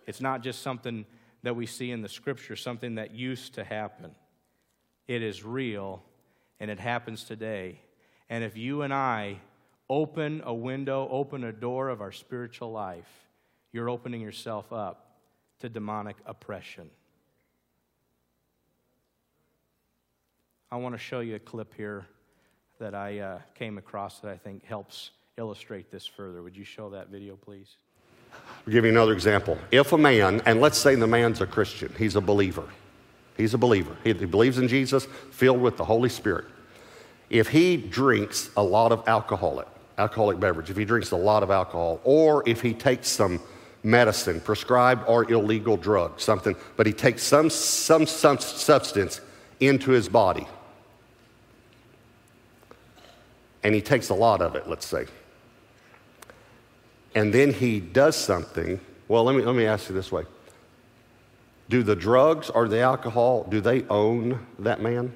It's 0.06 0.22
not 0.22 0.42
just 0.42 0.62
something 0.62 1.04
that 1.42 1.54
we 1.54 1.66
see 1.66 1.90
in 1.90 2.00
the 2.00 2.08
scripture, 2.08 2.56
something 2.56 2.94
that 2.94 3.10
used 3.10 3.52
to 3.56 3.64
happen. 3.64 4.12
It 5.06 5.22
is 5.22 5.44
real 5.44 6.02
and 6.58 6.70
it 6.70 6.80
happens 6.80 7.24
today. 7.24 7.82
And 8.30 8.42
if 8.42 8.56
you 8.56 8.80
and 8.80 8.94
I 8.94 9.40
open 9.90 10.40
a 10.46 10.54
window, 10.54 11.06
open 11.10 11.44
a 11.44 11.52
door 11.52 11.90
of 11.90 12.00
our 12.00 12.12
spiritual 12.12 12.72
life, 12.72 13.28
you're 13.72 13.90
opening 13.90 14.22
yourself 14.22 14.72
up 14.72 15.18
to 15.58 15.68
demonic 15.68 16.16
oppression. 16.24 16.88
I 20.70 20.76
want 20.76 20.94
to 20.94 20.98
show 20.98 21.20
you 21.20 21.36
a 21.36 21.38
clip 21.38 21.72
here 21.74 22.06
that 22.78 22.94
I 22.94 23.18
uh, 23.18 23.38
came 23.54 23.78
across 23.78 24.20
that 24.20 24.30
I 24.30 24.36
think 24.36 24.64
helps 24.64 25.10
illustrate 25.36 25.90
this 25.90 26.06
further. 26.06 26.42
Would 26.42 26.56
you 26.56 26.64
show 26.64 26.90
that 26.90 27.08
video, 27.08 27.36
please? 27.36 27.76
I'll 28.32 28.72
give 28.72 28.84
you 28.84 28.90
another 28.90 29.12
example. 29.12 29.56
If 29.70 29.92
a 29.92 29.98
man, 29.98 30.42
and 30.44 30.60
let's 30.60 30.76
say 30.76 30.94
the 30.94 31.06
man's 31.06 31.40
a 31.40 31.46
Christian, 31.46 31.92
he's 31.98 32.16
a 32.16 32.20
believer, 32.20 32.64
He's 33.38 33.54
a 33.54 33.58
believer. 33.58 33.96
He, 34.02 34.12
he 34.12 34.26
believes 34.26 34.58
in 34.58 34.68
Jesus, 34.68 35.06
filled 35.30 35.60
with 35.60 35.76
the 35.76 35.84
Holy 35.84 36.08
Spirit. 36.08 36.46
If 37.30 37.48
he 37.48 37.76
drinks 37.76 38.50
a 38.56 38.62
lot 38.62 38.90
of 38.90 39.06
alcoholic, 39.06 39.68
alcoholic 39.96 40.40
beverage, 40.40 40.70
if 40.70 40.76
he 40.76 40.84
drinks 40.84 41.12
a 41.12 41.16
lot 41.16 41.44
of 41.44 41.50
alcohol, 41.50 42.00
or 42.02 42.42
if 42.46 42.60
he 42.60 42.74
takes 42.74 43.06
some 43.06 43.40
medicine, 43.84 44.40
prescribed 44.40 45.04
or 45.06 45.30
illegal 45.30 45.76
drug, 45.76 46.18
something, 46.20 46.56
but 46.76 46.84
he 46.84 46.92
takes 46.92 47.22
some, 47.22 47.48
some, 47.48 48.06
some 48.06 48.38
substance 48.40 49.20
into 49.60 49.92
his 49.92 50.08
body, 50.08 50.48
and 53.62 53.74
he 53.74 53.80
takes 53.80 54.08
a 54.08 54.14
lot 54.14 54.40
of 54.40 54.54
it, 54.54 54.68
let's 54.68 54.86
say, 54.86 55.06
and 57.14 57.32
then 57.32 57.52
he 57.52 57.80
does 57.80 58.16
something. 58.16 58.80
Well, 59.08 59.24
let 59.24 59.34
me, 59.34 59.42
let 59.42 59.54
me 59.54 59.66
ask 59.66 59.88
you 59.88 59.94
this 59.94 60.12
way 60.12 60.24
do 61.68 61.82
the 61.82 61.96
drugs 61.96 62.50
or 62.50 62.66
the 62.68 62.80
alcohol, 62.80 63.46
do 63.48 63.60
they 63.60 63.84
own 63.88 64.46
that 64.58 64.80
man? 64.80 65.12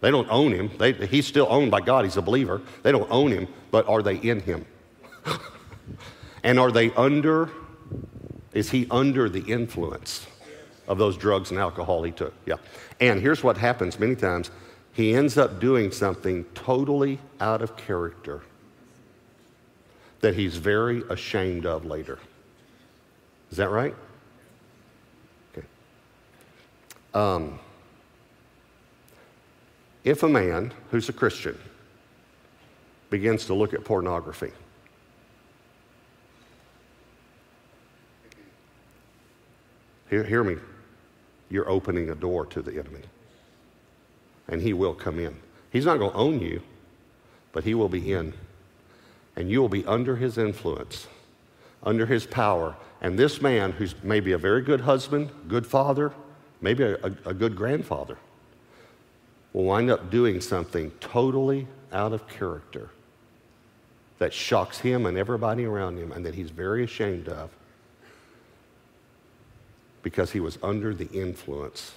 They 0.00 0.10
don't 0.10 0.28
own 0.28 0.52
him. 0.52 0.70
They, 0.78 0.92
he's 0.92 1.26
still 1.26 1.46
owned 1.50 1.70
by 1.70 1.80
God. 1.80 2.04
He's 2.04 2.16
a 2.16 2.22
believer. 2.22 2.60
They 2.82 2.92
don't 2.92 3.10
own 3.10 3.32
him, 3.32 3.48
but 3.70 3.88
are 3.88 4.02
they 4.02 4.16
in 4.16 4.40
him? 4.40 4.64
and 6.44 6.58
are 6.58 6.70
they 6.70 6.92
under, 6.92 7.50
is 8.52 8.70
he 8.70 8.86
under 8.90 9.28
the 9.28 9.40
influence 9.40 10.26
of 10.86 10.98
those 10.98 11.16
drugs 11.16 11.50
and 11.50 11.58
alcohol 11.58 12.02
he 12.04 12.12
took? 12.12 12.32
Yeah. 12.46 12.56
And 13.00 13.20
here's 13.20 13.42
what 13.42 13.56
happens 13.56 13.98
many 13.98 14.14
times 14.14 14.50
he 14.98 15.14
ends 15.14 15.38
up 15.38 15.60
doing 15.60 15.92
something 15.92 16.44
totally 16.54 17.20
out 17.40 17.62
of 17.62 17.76
character 17.76 18.42
that 20.22 20.34
he's 20.34 20.56
very 20.56 21.04
ashamed 21.08 21.64
of 21.64 21.84
later. 21.84 22.18
Is 23.52 23.58
that 23.58 23.70
right? 23.70 23.94
Um, 27.14 27.60
if 30.02 30.24
a 30.24 30.28
man 30.28 30.74
who's 30.90 31.08
a 31.08 31.12
Christian 31.12 31.56
begins 33.08 33.44
to 33.44 33.54
look 33.54 33.74
at 33.74 33.84
pornography, 33.84 34.50
hear, 40.10 40.24
hear 40.24 40.42
me, 40.42 40.56
you're 41.50 41.70
opening 41.70 42.10
a 42.10 42.16
door 42.16 42.46
to 42.46 42.60
the 42.60 42.72
enemy. 42.72 43.02
And 44.48 44.62
he 44.62 44.72
will 44.72 44.94
come 44.94 45.18
in. 45.18 45.36
He's 45.70 45.84
not 45.84 45.98
going 45.98 46.12
to 46.12 46.16
own 46.16 46.40
you, 46.40 46.62
but 47.52 47.64
he 47.64 47.74
will 47.74 47.88
be 47.88 48.12
in. 48.12 48.32
And 49.36 49.50
you 49.50 49.60
will 49.60 49.68
be 49.68 49.84
under 49.86 50.16
his 50.16 50.38
influence, 50.38 51.06
under 51.82 52.06
his 52.06 52.26
power. 52.26 52.74
And 53.00 53.18
this 53.18 53.40
man, 53.40 53.72
who's 53.72 53.94
maybe 54.02 54.32
a 54.32 54.38
very 54.38 54.62
good 54.62 54.80
husband, 54.80 55.30
good 55.46 55.66
father, 55.66 56.12
maybe 56.60 56.82
a, 56.82 56.94
a, 57.24 57.34
good 57.34 57.54
grandfather, 57.54 58.18
will 59.52 59.64
wind 59.64 59.90
up 59.90 60.10
doing 60.10 60.40
something 60.40 60.90
totally 61.00 61.66
out 61.92 62.12
of 62.12 62.26
character 62.28 62.90
that 64.18 64.32
shocks 64.32 64.78
him 64.78 65.06
and 65.06 65.16
everybody 65.16 65.64
around 65.64 65.96
him 65.96 66.10
and 66.12 66.26
that 66.26 66.34
he's 66.34 66.50
very 66.50 66.82
ashamed 66.82 67.28
of 67.28 67.50
because 70.02 70.32
he 70.32 70.40
was 70.40 70.58
under 70.62 70.94
the 70.94 71.08
influence 71.10 71.92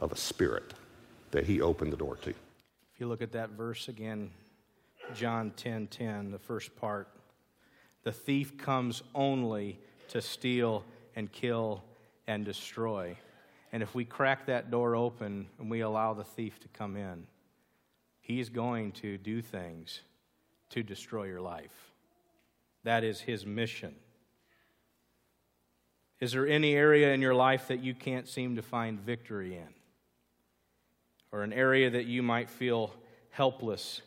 of 0.00 0.12
a 0.12 0.16
spirit 0.16 0.74
that 1.34 1.44
he 1.44 1.60
opened 1.60 1.92
the 1.92 1.96
door 1.96 2.14
to. 2.14 2.30
If 2.30 3.00
you 3.00 3.08
look 3.08 3.20
at 3.20 3.32
that 3.32 3.50
verse 3.50 3.88
again, 3.88 4.30
John 5.16 5.50
10 5.56 5.88
10, 5.88 6.30
the 6.30 6.38
first 6.38 6.76
part, 6.76 7.08
the 8.04 8.12
thief 8.12 8.56
comes 8.56 9.02
only 9.16 9.80
to 10.08 10.22
steal 10.22 10.84
and 11.16 11.30
kill 11.32 11.82
and 12.28 12.44
destroy. 12.44 13.16
And 13.72 13.82
if 13.82 13.96
we 13.96 14.04
crack 14.04 14.46
that 14.46 14.70
door 14.70 14.94
open 14.94 15.48
and 15.58 15.68
we 15.68 15.80
allow 15.80 16.14
the 16.14 16.22
thief 16.22 16.60
to 16.60 16.68
come 16.68 16.96
in, 16.96 17.26
he's 18.20 18.48
going 18.48 18.92
to 18.92 19.18
do 19.18 19.42
things 19.42 20.02
to 20.70 20.84
destroy 20.84 21.24
your 21.24 21.40
life. 21.40 21.92
That 22.84 23.02
is 23.02 23.20
his 23.20 23.44
mission. 23.44 23.96
Is 26.20 26.30
there 26.30 26.46
any 26.46 26.74
area 26.74 27.12
in 27.12 27.20
your 27.20 27.34
life 27.34 27.66
that 27.66 27.82
you 27.82 27.92
can't 27.92 28.28
seem 28.28 28.54
to 28.54 28.62
find 28.62 29.00
victory 29.00 29.56
in? 29.56 29.74
Or 31.34 31.42
an 31.42 31.52
area 31.52 31.90
that 31.90 32.06
you 32.06 32.22
might 32.22 32.48
feel 32.48 32.94
helpless 33.30 34.02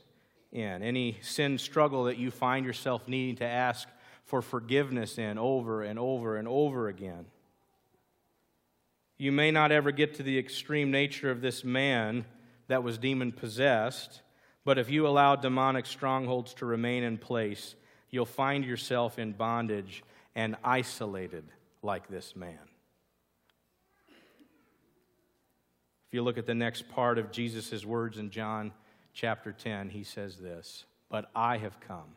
in? 0.54 0.82
Any 0.82 1.18
sin 1.22 1.58
struggle 1.58 2.06
that 2.06 2.18
you 2.18 2.32
find 2.32 2.66
yourself 2.66 3.06
needing 3.06 3.36
to 3.36 3.46
ask 3.46 3.90
for 4.24 4.42
forgiveness 4.42 5.18
in 5.18 5.38
over 5.38 5.84
and 5.84 6.00
over 6.00 6.38
and 6.38 6.48
over 6.48 6.88
again? 6.88 7.26
You 9.18 9.34
may 9.34 9.52
not 9.52 9.74
ever 9.74 9.92
get 9.92 10.16
to 10.16 10.24
the 10.24 10.40
extreme 10.40 10.90
nature 10.90 11.30
of 11.30 11.42
this 11.42 11.66
man 11.66 12.24
that 12.70 12.82
was 12.82 12.98
demon 12.98 13.34
possessed, 13.34 14.22
but 14.64 14.78
if 14.78 14.90
you 14.90 15.06
allow 15.06 15.36
demonic 15.36 15.86
strongholds 15.86 16.54
to 16.54 16.66
remain 16.66 17.04
in 17.04 17.18
place, 17.18 17.76
you'll 18.10 18.26
find 18.26 18.64
yourself 18.64 19.20
in 19.20 19.34
bondage 19.34 20.02
and 20.34 20.56
isolated 20.64 21.44
like 21.84 22.08
this 22.08 22.38
man. 22.38 22.70
If 26.08 26.14
you 26.14 26.24
look 26.24 26.38
at 26.38 26.46
the 26.46 26.56
next 26.56 26.88
part 26.88 27.18
of 27.18 27.32
Jesus' 27.32 27.84
words 27.84 28.18
in 28.18 28.30
John 28.30 28.72
chapter 29.14 29.52
10, 29.52 29.90
he 29.90 30.04
says 30.04 30.38
this 30.38 30.86
But 31.10 31.30
I 31.36 31.58
have 31.58 31.80
come. 31.82 32.16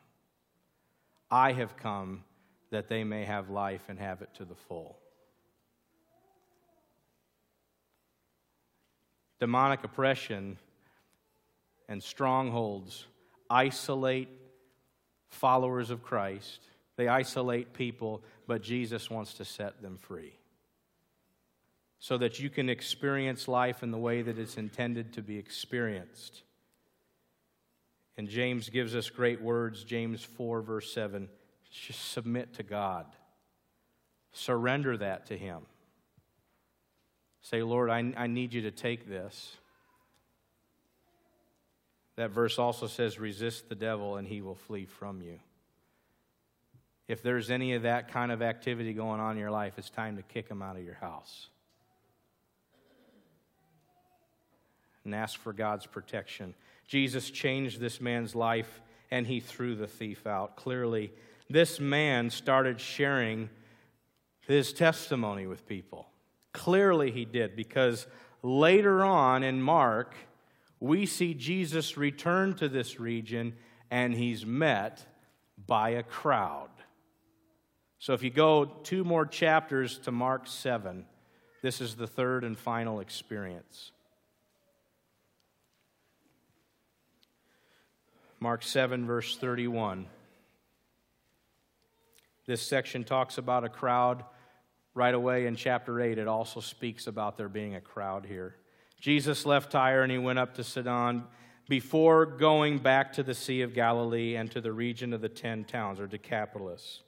I 1.28 1.52
have 1.52 1.76
come 1.76 2.22
that 2.70 2.88
they 2.88 3.02
may 3.02 3.24
have 3.24 3.50
life 3.50 3.82
and 3.88 3.98
have 3.98 4.22
it 4.22 4.28
to 4.34 4.44
the 4.44 4.54
full. 4.54 4.96
Demonic 9.40 9.82
oppression 9.82 10.56
and 11.88 12.00
strongholds 12.00 13.06
isolate 13.48 14.28
followers 15.30 15.90
of 15.90 16.04
Christ. 16.04 16.60
They 16.96 17.08
isolate 17.08 17.72
people, 17.72 18.22
but 18.46 18.62
Jesus 18.62 19.10
wants 19.10 19.34
to 19.34 19.44
set 19.44 19.82
them 19.82 19.98
free 19.98 20.34
so 22.00 22.16
that 22.18 22.40
you 22.40 22.50
can 22.50 22.68
experience 22.68 23.46
life 23.46 23.82
in 23.82 23.90
the 23.90 23.98
way 23.98 24.22
that 24.22 24.38
it's 24.38 24.56
intended 24.56 25.12
to 25.12 25.22
be 25.22 25.38
experienced. 25.38 26.42
And 28.16 28.28
James 28.28 28.70
gives 28.70 28.96
us 28.96 29.08
great 29.08 29.40
words. 29.40 29.84
James 29.84 30.22
4, 30.24 30.62
verse 30.62 30.92
7 30.92 31.28
just 31.70 32.10
submit 32.10 32.54
to 32.54 32.64
God, 32.64 33.06
surrender 34.32 34.96
that 34.96 35.26
to 35.26 35.38
Him. 35.38 35.60
Say, 37.42 37.62
Lord, 37.62 37.90
I, 37.90 38.12
I 38.16 38.26
need 38.26 38.52
you 38.52 38.62
to 38.62 38.72
take 38.72 39.08
this. 39.08 39.56
That 42.16 42.30
verse 42.30 42.58
also 42.58 42.86
says, 42.86 43.18
resist 43.18 43.68
the 43.68 43.74
devil 43.74 44.16
and 44.16 44.26
he 44.26 44.42
will 44.42 44.56
flee 44.56 44.84
from 44.84 45.22
you. 45.22 45.38
If 47.08 47.22
there's 47.22 47.50
any 47.50 47.74
of 47.74 47.82
that 47.82 48.12
kind 48.12 48.30
of 48.30 48.42
activity 48.42 48.92
going 48.92 49.20
on 49.20 49.32
in 49.32 49.38
your 49.38 49.50
life, 49.50 49.74
it's 49.78 49.90
time 49.90 50.16
to 50.16 50.22
kick 50.22 50.48
him 50.48 50.60
out 50.60 50.76
of 50.76 50.84
your 50.84 50.94
house. 50.94 51.48
And 55.10 55.20
ask 55.20 55.40
for 55.40 55.52
God's 55.52 55.86
protection. 55.86 56.54
Jesus 56.86 57.32
changed 57.32 57.80
this 57.80 58.00
man's 58.00 58.36
life 58.36 58.80
and 59.10 59.26
he 59.26 59.40
threw 59.40 59.74
the 59.74 59.88
thief 59.88 60.24
out. 60.24 60.54
Clearly, 60.54 61.12
this 61.48 61.80
man 61.80 62.30
started 62.30 62.80
sharing 62.80 63.50
his 64.46 64.72
testimony 64.72 65.48
with 65.48 65.66
people. 65.66 66.06
Clearly, 66.52 67.10
he 67.10 67.24
did, 67.24 67.56
because 67.56 68.06
later 68.44 69.02
on 69.02 69.42
in 69.42 69.60
Mark, 69.60 70.14
we 70.78 71.06
see 71.06 71.34
Jesus 71.34 71.96
return 71.96 72.54
to 72.54 72.68
this 72.68 73.00
region 73.00 73.54
and 73.90 74.14
he's 74.14 74.46
met 74.46 75.04
by 75.66 75.90
a 75.90 76.04
crowd. 76.04 76.70
So 77.98 78.12
if 78.12 78.22
you 78.22 78.30
go 78.30 78.64
two 78.64 79.02
more 79.02 79.26
chapters 79.26 79.98
to 80.04 80.12
Mark 80.12 80.46
7, 80.46 81.04
this 81.62 81.80
is 81.80 81.96
the 81.96 82.06
third 82.06 82.44
and 82.44 82.56
final 82.56 83.00
experience. 83.00 83.90
Mark 88.42 88.62
7, 88.62 89.04
verse 89.04 89.36
31. 89.36 90.06
This 92.46 92.62
section 92.62 93.04
talks 93.04 93.36
about 93.36 93.64
a 93.64 93.68
crowd 93.68 94.24
right 94.94 95.12
away 95.12 95.44
in 95.44 95.56
chapter 95.56 96.00
8, 96.00 96.16
it 96.16 96.26
also 96.26 96.60
speaks 96.60 97.06
about 97.06 97.36
there 97.36 97.50
being 97.50 97.74
a 97.74 97.82
crowd 97.82 98.24
here. 98.24 98.56
Jesus 98.98 99.44
left 99.44 99.70
Tyre 99.70 100.02
and 100.02 100.10
he 100.10 100.16
went 100.16 100.38
up 100.38 100.54
to 100.54 100.64
Sidon 100.64 101.24
before 101.68 102.24
going 102.24 102.78
back 102.78 103.12
to 103.12 103.22
the 103.22 103.34
Sea 103.34 103.60
of 103.60 103.74
Galilee 103.74 104.36
and 104.36 104.50
to 104.52 104.62
the 104.62 104.72
region 104.72 105.12
of 105.12 105.20
the 105.20 105.28
ten 105.28 105.64
towns, 105.64 106.00
or 106.00 106.06
Decapolis. 106.06 107.02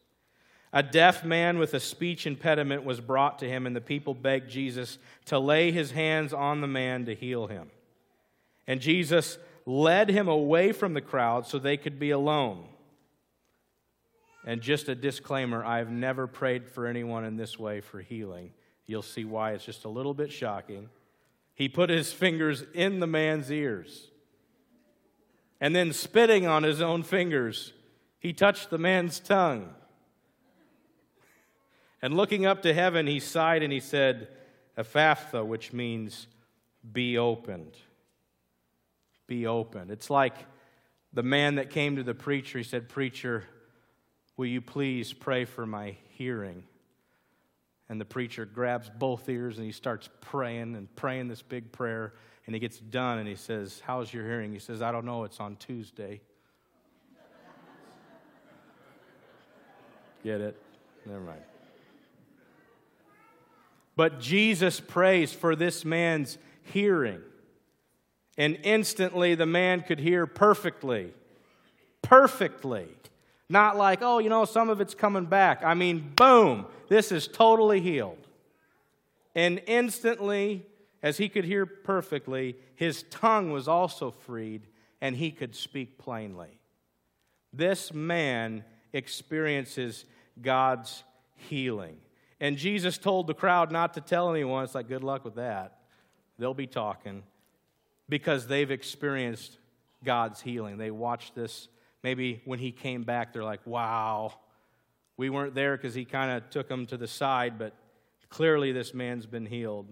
A 0.71 0.83
deaf 0.83 1.25
man 1.25 1.59
with 1.59 1.73
a 1.73 1.81
speech 1.81 2.27
impediment 2.27 2.85
was 2.85 3.01
brought 3.01 3.39
to 3.39 3.49
him, 3.49 3.67
and 3.67 3.75
the 3.75 3.81
people 3.81 4.13
begged 4.13 4.51
Jesus 4.51 4.99
to 5.27 5.39
lay 5.39 5.73
his 5.73 5.93
hands 5.93 6.35
on 6.35 6.61
the 6.61 6.67
man 6.67 7.07
to 7.07 7.15
heal 7.15 7.47
him. 7.47 7.71
And 8.67 8.81
Jesus 8.81 9.39
led 9.67 10.11
him 10.11 10.29
away 10.29 10.73
from 10.73 10.95
the 10.95 11.01
crowd 11.01 11.47
so 11.47 11.59
they 11.59 11.77
could 11.77 11.99
be 11.99 12.11
alone. 12.11 12.65
And 14.45 14.61
just 14.61 14.89
a 14.89 14.95
disclaimer 14.95 15.65
I've 15.65 15.91
never 15.91 16.27
prayed 16.27 16.69
for 16.69 16.87
anyone 16.87 17.25
in 17.25 17.37
this 17.37 17.59
way 17.59 17.81
for 17.81 18.01
healing. 18.01 18.53
You'll 18.87 19.03
see 19.03 19.25
why 19.25 19.53
it's 19.53 19.65
just 19.65 19.85
a 19.85 19.89
little 19.89 20.15
bit 20.15 20.33
shocking. 20.33 20.89
He 21.55 21.69
put 21.69 21.91
his 21.91 22.13
fingers 22.13 22.65
in 22.75 23.01
the 23.01 23.07
man's 23.07 23.51
ears. 23.53 24.09
And 25.61 25.77
then, 25.77 25.93
spitting 25.93 26.45
on 26.45 26.65
his 26.65 26.83
own 26.83 27.05
fingers, 27.05 27.73
he 28.19 28.33
touched 28.33 28.71
the 28.71 28.79
man's 28.79 29.21
tongue. 29.21 29.73
And 32.01 32.17
looking 32.17 32.45
up 32.45 32.63
to 32.63 32.75
heaven, 32.75 33.07
he 33.07 33.21
sighed 33.21 33.63
and 33.63 33.73
he 33.73 33.79
said, 33.79 34.27
Ephphatha, 34.77 35.47
which 35.47 35.73
means 35.73 36.27
be 36.93 37.17
opened. 37.17 37.77
Be 39.33 39.47
opened. 39.47 39.91
It's 39.91 40.11
like 40.11 40.37
the 41.15 41.23
man 41.23 41.55
that 41.55 41.71
came 41.71 41.97
to 41.97 42.03
the 42.03 42.13
preacher. 42.13 42.59
He 42.59 42.65
said, 42.65 42.91
Preacher, 42.91 43.45
Will 44.37 44.47
you 44.47 44.61
please 44.61 45.13
pray 45.13 45.45
for 45.45 45.67
my 45.67 45.97
hearing? 46.17 46.65
And 47.89 48.01
the 48.01 48.05
preacher 48.05 48.45
grabs 48.45 48.91
both 48.91 49.29
ears 49.29 49.57
and 49.57 49.67
he 49.67 49.73
starts 49.73 50.09
praying 50.21 50.77
and 50.77 50.95
praying 50.97 51.29
this 51.29 51.43
big 51.43 51.73
prayer. 51.73 52.15
And 52.47 52.55
he 52.55 52.61
gets 52.61 52.79
done 52.79 53.19
and 53.19 53.29
he 53.29 53.37
says, 53.37 53.81
How's 53.85 54.13
your 54.13 54.25
hearing? 54.25 54.53
He 54.53 54.59
says, 54.59 54.83
I 54.83 54.93
don't 54.93 55.05
know, 55.05 55.25
it's 55.25 55.41
on 55.41 55.57
Tuesday. 55.57 56.21
Get 60.25 60.41
it? 60.41 60.61
Never 61.07 61.21
mind. 61.21 61.43
But 63.97 64.21
Jesus 64.21 64.81
prays 64.81 65.33
for 65.33 65.55
this 65.55 65.85
man's 65.85 66.39
hearing. 66.63 67.21
And 68.39 68.59
instantly 68.63 69.35
the 69.35 69.47
man 69.47 69.83
could 69.83 69.99
hear 69.99 70.27
perfectly. 70.27 71.13
Perfectly. 72.01 72.89
Not 73.49 73.77
like, 73.77 74.01
oh, 74.03 74.19
you 74.19 74.31
know, 74.31 74.45
some 74.45 74.71
of 74.71 74.81
it's 74.81 74.95
coming 74.95 75.27
back. 75.27 75.63
I 75.63 75.75
mean, 75.75 76.13
boom, 76.17 76.67
this 76.89 77.13
is 77.13 77.29
totally 77.29 77.81
healed. 77.81 78.27
And 79.35 79.61
instantly, 79.67 80.67
as 81.03 81.19
he 81.19 81.29
could 81.29 81.45
hear 81.45 81.67
perfectly, 81.67 82.57
his 82.77 83.05
tongue 83.05 83.51
was 83.51 83.69
also 83.69 84.11
freed 84.11 84.67
and 85.01 85.17
he 85.17 85.31
could 85.31 85.55
speak 85.55 85.99
plainly. 85.99 86.61
This 87.53 87.93
man 87.93 88.65
experiences 88.93 90.05
God's 90.41 91.03
healing. 91.35 91.97
And 92.41 92.57
Jesus 92.57 92.99
told 92.99 93.27
the 93.27 93.35
crowd 93.35 93.71
not 93.71 93.95
to 93.95 94.01
tell 94.01 94.31
anyone. 94.31 94.65
It's 94.65 94.75
like, 94.75 94.89
good 94.89 95.05
luck 95.05 95.25
with 95.25 95.35
that. 95.37 95.79
They'll 96.39 96.55
be 96.55 96.67
talking 96.67 97.23
because 98.13 98.47
they've 98.47 98.71
experienced 98.71 99.57
God's 100.05 100.39
healing. 100.39 100.77
They 100.77 100.91
watched 100.91 101.35
this 101.35 101.69
maybe 102.03 102.43
when 102.45 102.59
he 102.59 102.71
came 102.71 103.05
back, 103.05 103.33
they're 103.33 103.43
like, 103.43 103.67
wow, 103.67 104.35
we 105.17 105.31
weren't 105.31 105.55
there 105.55 105.79
because 105.79 105.95
he 105.95 106.05
kind 106.05 106.31
of 106.31 106.51
took 106.51 106.69
them 106.69 106.85
to 106.89 106.99
the 106.99 107.09
side, 107.09 107.59
but 107.59 107.73
clearly 108.29 108.71
this 108.71 108.93
man's 108.93 109.25
been 109.25 109.47
healed. 109.47 109.87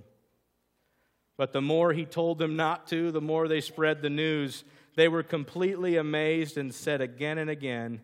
But 1.38 1.54
the 1.54 1.62
more 1.62 1.94
he 1.94 2.04
told 2.04 2.37
them 2.37 2.56
not 2.56 2.88
to, 2.88 3.11
the 3.11 3.22
more 3.22 3.48
they 3.48 3.62
spread 3.62 4.02
the 4.02 4.11
news 4.11 4.64
they 4.96 5.09
were 5.09 5.22
completely 5.22 5.96
amazed 5.96 6.59
and 6.59 6.74
said 6.74 7.00
again 7.00 7.38
and 7.38 7.48
again, 7.48 8.02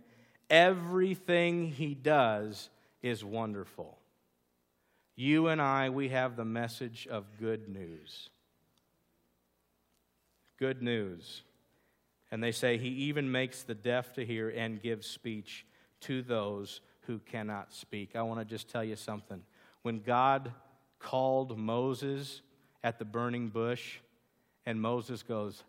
Everything 0.49 1.73
he 1.73 1.95
does 1.95 2.71
is 3.03 3.23
wonderful. 3.23 3.99
You 5.15 5.49
and 5.49 5.61
I, 5.61 5.91
we 5.91 6.09
have 6.09 6.37
the 6.37 6.45
message 6.47 7.07
of 7.11 7.37
good 7.39 7.69
news. 7.69 8.31
Good 10.59 10.83
news. 10.83 11.43
And 12.31 12.43
they 12.43 12.53
say 12.53 12.79
he 12.79 12.89
even 12.89 13.31
makes 13.31 13.63
the 13.63 13.75
deaf 13.75 14.13
to 14.15 14.25
hear 14.25 14.49
and 14.49 14.83
gives 14.83 15.07
speech 15.07 15.65
to 16.03 16.23
those 16.23 16.81
who 17.03 17.19
cannot 17.21 17.73
speak. 17.73 18.17
I 18.17 18.23
want 18.23 18.41
to 18.41 18.45
just 18.45 18.69
tell 18.69 18.85
you 18.85 18.97
something. 18.97 19.43
When 19.83 20.01
God 20.01 20.53
called 20.99 21.57
Moses 21.57 22.43
at 22.83 22.99
the 22.99 23.05
burning 23.05 23.49
bush, 23.49 23.99
and 24.67 24.81
Moses 24.81 25.23
goes, 25.23 25.63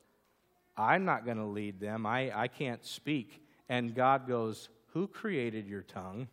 I'm 0.76 1.06
not 1.06 1.26
going 1.26 1.38
to 1.38 1.45
lead 1.45 1.80
them. 1.80 2.06
I, 2.06 2.32
I 2.36 2.47
can't 2.47 2.84
speak. 2.84 3.43
And 3.69 3.95
God 3.95 4.28
goes, 4.28 4.69
Who 4.93 5.08
created 5.08 5.67
your 5.67 5.84
tongue? 5.84 6.28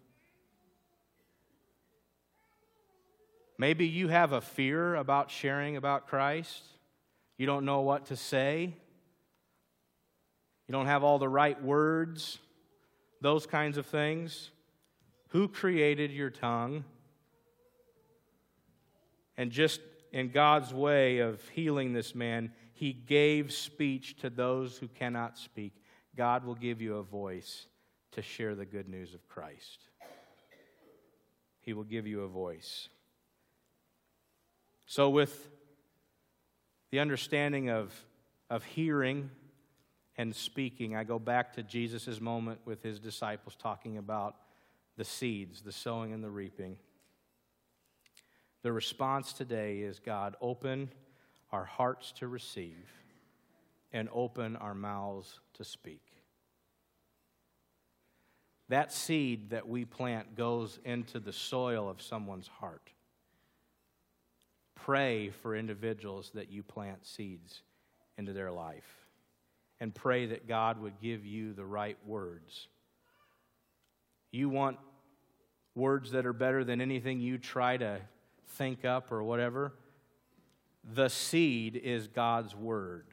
Maybe 3.57 3.87
you 3.87 4.09
have 4.09 4.33
a 4.33 4.41
fear 4.41 4.97
about 4.97 5.31
sharing 5.31 5.77
about 5.77 6.09
Christ. 6.09 6.63
You 7.37 7.47
don't 7.47 7.65
know 7.65 7.81
what 7.81 8.07
to 8.07 8.17
say. 8.17 8.75
You 10.67 10.73
don't 10.73 10.87
have 10.87 11.05
all 11.05 11.19
the 11.19 11.29
right 11.29 11.63
words, 11.63 12.39
those 13.21 13.47
kinds 13.47 13.77
of 13.77 13.87
things. 13.87 14.51
Who 15.29 15.49
created 15.49 16.11
your 16.11 16.31
tongue? 16.31 16.85
And 19.37 19.51
just 19.51 19.81
in 20.13 20.31
God's 20.31 20.73
way 20.73 21.19
of 21.19 21.47
healing 21.49 21.93
this 21.93 22.15
man, 22.15 22.53
he 22.73 22.93
gave 22.93 23.53
speech 23.53 24.17
to 24.19 24.31
those 24.31 24.79
who 24.79 24.89
cannot 24.89 25.37
speak. 25.37 25.73
God 26.17 26.45
will 26.45 26.55
give 26.55 26.81
you 26.81 26.97
a 26.97 27.03
voice 27.03 27.67
to 28.13 28.23
share 28.23 28.55
the 28.55 28.65
good 28.65 28.89
news 28.89 29.13
of 29.13 29.29
Christ. 29.29 29.89
He 31.61 31.73
will 31.73 31.85
give 31.85 32.07
you 32.07 32.23
a 32.23 32.29
voice. 32.29 32.89
So, 34.87 35.09
with 35.11 35.49
the 36.95 37.01
understanding 37.01 37.71
of, 37.71 37.93
of 38.49 38.63
hearing 38.63 39.29
and 40.17 40.33
speaking, 40.33 40.95
I 40.95 41.03
go 41.03 41.19
back 41.19 41.55
to 41.55 41.65
Jesus' 41.65 42.21
moment 42.21 42.61
with 42.65 42.85
his 42.85 43.01
disciples 43.01 43.57
talking 43.57 43.99
about 43.99 44.37
the 44.97 45.05
seeds, 45.05 45.63
the 45.63 45.73
sowing 45.73 46.13
and 46.13 46.23
the 46.23 46.31
reaping. 46.31 46.77
The 48.63 48.71
response 48.71 49.33
today 49.33 49.81
is 49.81 49.99
God, 49.99 50.37
open 50.41 50.89
our 51.51 51.65
hearts 51.65 52.13
to 52.21 52.29
receive 52.29 52.87
and 53.93 54.09
open 54.13 54.55
our 54.55 54.73
mouths 54.73 55.41
to 55.55 55.65
speak. 55.65 56.13
That 58.69 58.93
seed 58.93 59.51
that 59.51 59.67
we 59.67 59.85
plant 59.85 60.37
goes 60.37 60.79
into 60.85 61.19
the 61.19 61.33
soil 61.33 61.91
of 61.91 62.01
someone's 62.01 62.47
heart. 62.47 62.94
Pray 64.75 65.31
for 65.31 65.57
individuals 65.57 66.31
that 66.35 66.51
you 66.51 66.63
plant 66.63 67.07
seeds 67.07 67.63
into 68.19 68.33
their 68.33 68.51
life. 68.51 69.07
And 69.81 69.95
pray 69.95 70.27
that 70.27 70.47
God 70.47 70.81
would 70.81 71.01
give 71.01 71.25
you 71.27 71.53
the 71.53 71.65
right 71.65 71.99
words 72.07 72.69
you 74.35 74.49
want 74.49 74.79
words 75.77 76.11
that 76.11 76.27
are 76.27 76.33
better 76.33 76.65
than 76.65 76.81
anything 76.81 77.21
you 77.21 77.39
try 77.39 77.77
to 77.77 78.01
think 78.49 78.85
up 78.85 79.13
or 79.13 79.23
whatever? 79.23 79.73
The 80.93 81.09
seed 81.09 81.77
is 81.77 82.09
God's 82.09 82.55
word. 82.55 83.07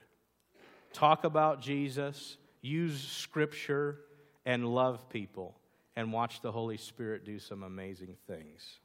Talk 0.94 1.24
about 1.24 1.62
Jesus, 1.62 2.38
use 2.62 3.00
scripture, 3.00 4.00
and 4.46 4.66
love 4.74 5.10
people, 5.10 5.56
and 5.96 6.12
watch 6.12 6.42
the 6.42 6.52
Holy 6.52 6.78
Spirit 6.78 7.24
do 7.24 7.38
some 7.38 7.62
amazing 7.62 8.16
things. 8.28 8.80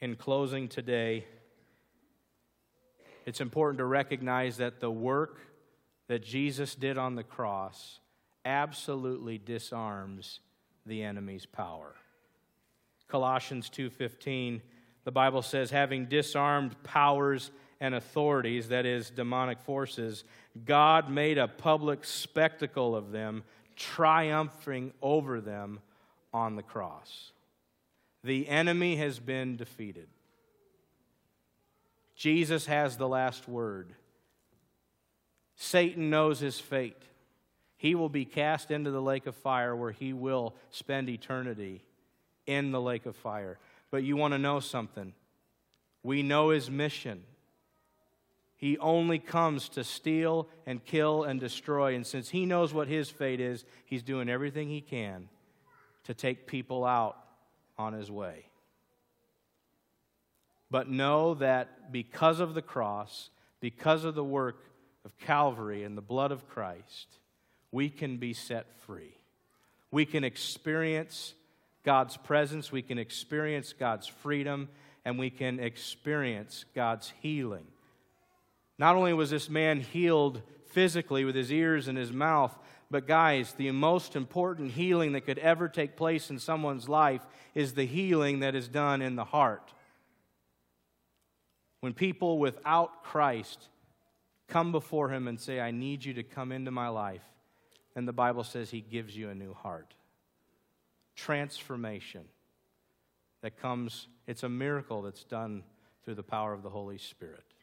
In 0.00 0.16
closing 0.16 0.68
today, 0.68 1.24
it's 3.26 3.40
important 3.40 3.78
to 3.78 3.84
recognize 3.84 4.58
that 4.58 4.80
the 4.80 4.90
work 4.90 5.40
that 6.08 6.22
Jesus 6.22 6.74
did 6.74 6.98
on 6.98 7.14
the 7.14 7.22
cross 7.22 8.00
absolutely 8.44 9.38
disarms 9.38 10.40
the 10.84 11.02
enemy's 11.02 11.46
power. 11.46 11.94
Colossians 13.08 13.70
2:15 13.70 14.60
the 15.04 15.12
Bible 15.12 15.42
says 15.42 15.70
having 15.70 16.06
disarmed 16.06 16.82
powers 16.82 17.50
and 17.78 17.94
authorities 17.94 18.68
that 18.68 18.86
is 18.86 19.10
demonic 19.10 19.60
forces 19.60 20.24
God 20.64 21.10
made 21.10 21.36
a 21.36 21.48
public 21.48 22.04
spectacle 22.04 22.96
of 22.96 23.12
them 23.12 23.44
triumphing 23.76 24.92
over 25.02 25.40
them 25.40 25.80
on 26.32 26.56
the 26.56 26.62
cross. 26.62 27.33
The 28.24 28.48
enemy 28.48 28.96
has 28.96 29.20
been 29.20 29.56
defeated. 29.56 30.08
Jesus 32.16 32.64
has 32.64 32.96
the 32.96 33.08
last 33.08 33.46
word. 33.46 33.94
Satan 35.56 36.08
knows 36.08 36.40
his 36.40 36.58
fate. 36.58 37.02
He 37.76 37.94
will 37.94 38.08
be 38.08 38.24
cast 38.24 38.70
into 38.70 38.90
the 38.90 39.02
lake 39.02 39.26
of 39.26 39.34
fire 39.34 39.76
where 39.76 39.90
he 39.90 40.14
will 40.14 40.54
spend 40.70 41.10
eternity 41.10 41.84
in 42.46 42.72
the 42.72 42.80
lake 42.80 43.04
of 43.04 43.14
fire. 43.14 43.58
But 43.90 44.04
you 44.04 44.16
want 44.16 44.32
to 44.32 44.38
know 44.38 44.58
something? 44.58 45.12
We 46.02 46.22
know 46.22 46.48
his 46.48 46.70
mission. 46.70 47.24
He 48.56 48.78
only 48.78 49.18
comes 49.18 49.68
to 49.70 49.84
steal 49.84 50.48
and 50.64 50.82
kill 50.82 51.24
and 51.24 51.38
destroy. 51.38 51.94
And 51.94 52.06
since 52.06 52.30
he 52.30 52.46
knows 52.46 52.72
what 52.72 52.88
his 52.88 53.10
fate 53.10 53.40
is, 53.40 53.66
he's 53.84 54.02
doing 54.02 54.30
everything 54.30 54.70
he 54.70 54.80
can 54.80 55.28
to 56.04 56.14
take 56.14 56.46
people 56.46 56.86
out 56.86 57.18
on 57.78 57.92
his 57.92 58.10
way. 58.10 58.46
But 60.70 60.88
know 60.88 61.34
that 61.34 61.92
because 61.92 62.40
of 62.40 62.54
the 62.54 62.62
cross, 62.62 63.30
because 63.60 64.04
of 64.04 64.14
the 64.14 64.24
work 64.24 64.58
of 65.04 65.16
Calvary 65.18 65.84
and 65.84 65.96
the 65.96 66.02
blood 66.02 66.32
of 66.32 66.48
Christ, 66.48 67.18
we 67.70 67.88
can 67.88 68.16
be 68.16 68.32
set 68.32 68.66
free. 68.86 69.14
We 69.90 70.04
can 70.06 70.24
experience 70.24 71.34
God's 71.84 72.16
presence, 72.16 72.72
we 72.72 72.82
can 72.82 72.98
experience 72.98 73.72
God's 73.72 74.06
freedom, 74.06 74.68
and 75.04 75.18
we 75.18 75.30
can 75.30 75.60
experience 75.60 76.64
God's 76.74 77.12
healing. 77.20 77.66
Not 78.78 78.96
only 78.96 79.12
was 79.12 79.30
this 79.30 79.48
man 79.48 79.80
healed 79.80 80.42
physically 80.70 81.24
with 81.24 81.34
his 81.34 81.52
ears 81.52 81.86
and 81.86 81.96
his 81.96 82.12
mouth, 82.12 82.56
but 82.94 83.08
guys, 83.08 83.54
the 83.54 83.72
most 83.72 84.14
important 84.14 84.70
healing 84.70 85.14
that 85.14 85.22
could 85.22 85.40
ever 85.40 85.68
take 85.68 85.96
place 85.96 86.30
in 86.30 86.38
someone's 86.38 86.88
life 86.88 87.26
is 87.52 87.72
the 87.72 87.86
healing 87.86 88.38
that 88.38 88.54
is 88.54 88.68
done 88.68 89.02
in 89.02 89.16
the 89.16 89.24
heart. 89.24 89.72
When 91.80 91.92
people 91.92 92.38
without 92.38 93.02
Christ 93.02 93.66
come 94.46 94.70
before 94.70 95.08
him 95.08 95.26
and 95.26 95.40
say, 95.40 95.58
I 95.58 95.72
need 95.72 96.04
you 96.04 96.14
to 96.14 96.22
come 96.22 96.52
into 96.52 96.70
my 96.70 96.86
life, 96.86 97.24
and 97.96 98.06
the 98.06 98.12
Bible 98.12 98.44
says 98.44 98.70
he 98.70 98.80
gives 98.80 99.16
you 99.16 99.28
a 99.28 99.34
new 99.34 99.54
heart. 99.54 99.92
Transformation 101.16 102.22
that 103.42 103.56
comes, 103.56 104.06
it's 104.28 104.44
a 104.44 104.48
miracle 104.48 105.02
that's 105.02 105.24
done 105.24 105.64
through 106.04 106.14
the 106.14 106.22
power 106.22 106.52
of 106.52 106.62
the 106.62 106.70
Holy 106.70 106.98
Spirit. 106.98 107.54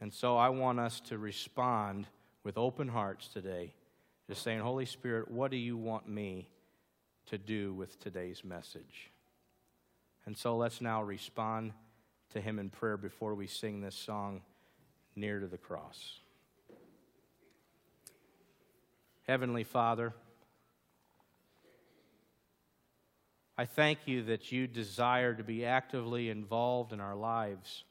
And 0.00 0.14
so 0.14 0.38
I 0.38 0.48
want 0.48 0.80
us 0.80 1.00
to 1.00 1.18
respond 1.18 2.06
with 2.44 2.58
open 2.58 2.88
hearts 2.88 3.28
today, 3.28 3.74
just 4.28 4.42
saying, 4.42 4.60
Holy 4.60 4.86
Spirit, 4.86 5.30
what 5.30 5.50
do 5.50 5.56
you 5.56 5.76
want 5.76 6.08
me 6.08 6.48
to 7.26 7.38
do 7.38 7.72
with 7.72 7.98
today's 8.00 8.44
message? 8.44 9.10
And 10.26 10.36
so 10.36 10.56
let's 10.56 10.80
now 10.80 11.02
respond 11.02 11.72
to 12.32 12.40
Him 12.40 12.58
in 12.58 12.70
prayer 12.70 12.96
before 12.96 13.34
we 13.34 13.46
sing 13.46 13.80
this 13.80 13.94
song, 13.94 14.42
Near 15.16 15.40
to 15.40 15.46
the 15.46 15.58
Cross. 15.58 16.20
Heavenly 19.26 19.64
Father, 19.64 20.14
I 23.58 23.64
thank 23.64 24.06
you 24.06 24.22
that 24.24 24.52
you 24.52 24.68
desire 24.68 25.34
to 25.34 25.42
be 25.42 25.64
actively 25.64 26.30
involved 26.30 26.92
in 26.92 27.00
our 27.00 27.16
lives. 27.16 27.82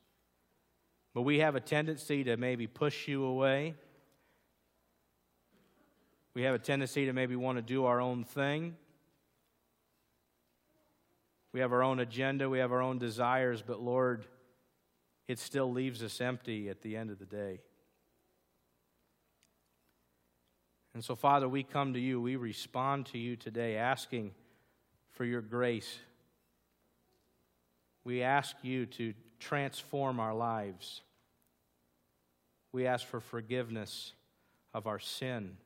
But 1.13 1.23
we 1.23 1.39
have 1.39 1.55
a 1.55 1.59
tendency 1.59 2.23
to 2.23 2.37
maybe 2.37 2.67
push 2.67 3.07
you 3.07 3.25
away. 3.25 3.75
We 6.37 6.43
have 6.43 6.53
a 6.53 6.59
tendency 6.59 7.07
to 7.07 7.13
maybe 7.13 7.35
want 7.35 7.57
to 7.57 7.63
do 7.63 7.85
our 7.85 7.99
own 7.99 8.23
thing. 8.23 8.75
We 11.51 11.61
have 11.61 11.73
our 11.73 11.81
own 11.81 11.99
agenda, 11.99 12.47
we 12.47 12.59
have 12.59 12.71
our 12.71 12.79
own 12.79 12.99
desires, 12.99 13.63
but 13.65 13.81
Lord, 13.81 14.23
it 15.27 15.39
still 15.39 15.71
leaves 15.71 16.03
us 16.03 16.21
empty 16.21 16.69
at 16.69 16.83
the 16.83 16.95
end 16.95 17.09
of 17.09 17.17
the 17.17 17.25
day. 17.25 17.61
And 20.93 21.03
so, 21.03 21.15
Father, 21.15 21.49
we 21.49 21.63
come 21.63 21.93
to 21.93 21.99
you, 21.99 22.21
we 22.21 22.35
respond 22.35 23.07
to 23.07 23.17
you 23.17 23.35
today 23.35 23.75
asking 23.75 24.35
for 25.13 25.25
your 25.25 25.41
grace. 25.41 25.97
We 28.03 28.21
ask 28.21 28.55
you 28.61 28.85
to 28.85 29.15
transform 29.39 30.19
our 30.19 30.35
lives. 30.35 31.01
we 32.71 32.85
ask 32.85 33.07
for 33.07 33.21
forgiveness 33.21 34.13
of 34.75 34.85
our 34.85 34.99
sin. 34.99 35.57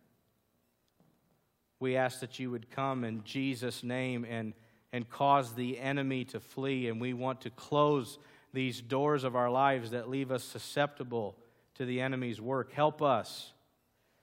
We 1.82 1.98
ask 1.98 2.20
that 2.20 2.40
you 2.40 2.52
would 2.52 2.70
come 2.70 3.04
in 3.04 3.24
Jesus' 3.24 3.84
name 3.84 4.24
and, 4.30 4.54
and 4.94 5.10
cause 5.10 5.56
the 5.56 5.80
enemy 5.80 6.24
to 6.26 6.40
flee. 6.40 6.88
And 6.88 7.02
we 7.02 7.14
want 7.14 7.42
to 7.42 7.50
close 7.50 8.20
these 8.54 8.80
doors 8.80 9.24
of 9.24 9.36
our 9.36 9.50
lives 9.50 9.92
that 9.92 10.08
leave 10.08 10.32
us 10.32 10.44
susceptible 10.44 11.36
to 11.76 11.86
the 11.86 12.00
enemy's 12.00 12.40
work. 12.40 12.72
Help 12.72 13.02
us. 13.02 13.52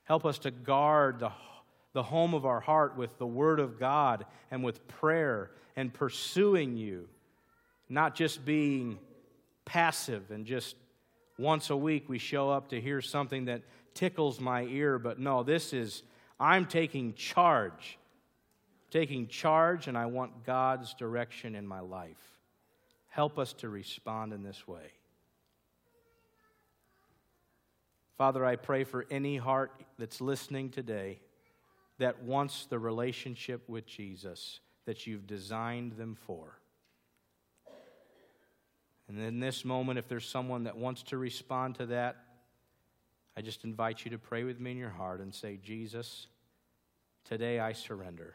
Help 0.04 0.24
us 0.24 0.38
to 0.38 0.52
guard 0.52 1.18
the, 1.18 1.32
the 1.94 2.04
home 2.04 2.32
of 2.32 2.46
our 2.46 2.60
heart 2.60 2.96
with 2.96 3.18
the 3.18 3.26
Word 3.26 3.58
of 3.58 3.80
God 3.80 4.24
and 4.52 4.62
with 4.62 4.86
prayer 4.86 5.50
and 5.74 5.92
pursuing 5.92 6.76
you, 6.76 7.08
not 7.88 8.14
just 8.14 8.44
being 8.44 8.98
passive 9.64 10.30
and 10.30 10.46
just 10.46 10.76
once 11.38 11.70
a 11.70 11.76
week 11.76 12.08
we 12.08 12.18
show 12.18 12.50
up 12.50 12.68
to 12.68 12.80
hear 12.80 13.00
something 13.00 13.46
that 13.46 13.62
tickles 13.94 14.40
my 14.40 14.62
ear, 14.62 14.98
but 14.98 15.18
no, 15.18 15.42
this 15.42 15.72
is, 15.72 16.04
I'm 16.40 16.66
taking 16.66 17.14
charge. 17.14 17.98
Taking 18.90 19.26
charge, 19.26 19.86
and 19.86 19.98
I 19.98 20.06
want 20.06 20.44
God's 20.44 20.94
direction 20.94 21.54
in 21.54 21.66
my 21.66 21.80
life. 21.80 22.16
Help 23.08 23.38
us 23.38 23.52
to 23.54 23.68
respond 23.68 24.32
in 24.32 24.42
this 24.42 24.66
way. 24.66 24.92
Father, 28.16 28.44
I 28.44 28.56
pray 28.56 28.84
for 28.84 29.06
any 29.10 29.36
heart 29.36 29.72
that's 29.98 30.20
listening 30.20 30.70
today 30.70 31.20
that 31.98 32.22
wants 32.22 32.66
the 32.66 32.78
relationship 32.78 33.68
with 33.68 33.86
Jesus 33.86 34.60
that 34.86 35.06
you've 35.06 35.26
designed 35.26 35.92
them 35.92 36.16
for. 36.26 36.58
And 39.08 39.18
in 39.18 39.40
this 39.40 39.64
moment, 39.64 39.98
if 39.98 40.08
there's 40.08 40.28
someone 40.28 40.64
that 40.64 40.76
wants 40.76 41.02
to 41.04 41.18
respond 41.18 41.76
to 41.76 41.86
that, 41.86 42.16
I 43.38 43.40
just 43.40 43.62
invite 43.62 44.04
you 44.04 44.10
to 44.10 44.18
pray 44.18 44.42
with 44.42 44.58
me 44.58 44.72
in 44.72 44.76
your 44.76 44.90
heart 44.90 45.20
and 45.20 45.32
say, 45.32 45.60
Jesus, 45.62 46.26
today 47.24 47.60
I 47.60 47.72
surrender. 47.72 48.34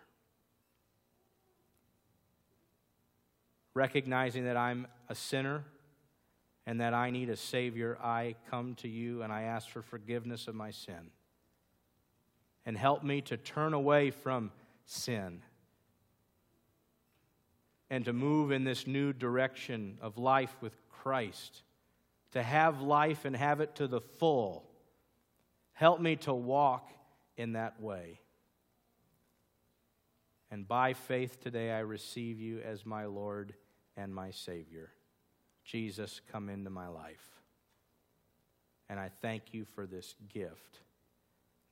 Recognizing 3.74 4.45
that 4.45 4.56
I'm 4.56 4.88
a 5.10 5.16
sinner 5.16 5.66
and 6.66 6.80
that 6.80 6.93
I 6.93 7.10
need 7.10 7.30
a 7.30 7.36
Savior, 7.36 7.97
I 8.01 8.36
come 8.49 8.76
to 8.76 8.88
you 8.88 9.24
and 9.24 9.34
I 9.34 9.41
ask 9.41 9.68
for 9.68 9.82
forgiveness 9.82 10.47
of 10.47 10.56
my 10.56 10.72
sin. 10.72 11.12
And 12.66 12.78
help 12.78 13.04
me 13.04 13.20
to 13.24 13.36
turn 13.36 13.74
away 13.74 14.10
from 14.10 14.51
sin 14.86 15.41
and 17.89 18.06
to 18.06 18.14
move 18.14 18.54
in 18.54 18.64
this 18.64 18.88
new 18.88 19.12
direction 19.12 19.97
of 20.01 20.18
life 20.18 20.56
with 20.62 20.80
Christ, 20.88 21.64
to 22.32 22.41
have 22.41 22.80
life 22.80 23.26
and 23.26 23.36
have 23.36 23.60
it 23.60 23.76
to 23.76 23.88
the 23.88 23.99
full. 23.99 24.70
Help 25.74 26.00
me 26.00 26.16
to 26.18 26.34
walk 26.34 26.90
in 27.36 27.54
that 27.54 27.82
way. 27.82 28.20
And 30.52 30.68
by 30.68 30.94
faith 30.94 31.42
today, 31.42 31.72
I 31.72 31.80
receive 31.80 32.40
you 32.40 32.60
as 32.60 32.86
my 32.86 33.06
Lord 33.06 33.56
and 33.98 34.14
my 34.14 34.30
Savior. 34.32 34.92
Jesus, 35.64 36.22
come 36.32 36.50
into 36.50 36.70
my 36.70 36.88
life. 36.88 37.42
And 38.90 39.00
I 39.00 39.10
thank 39.22 39.54
you 39.54 39.66
for 39.66 39.88
this 39.88 40.14
gift, 40.32 40.82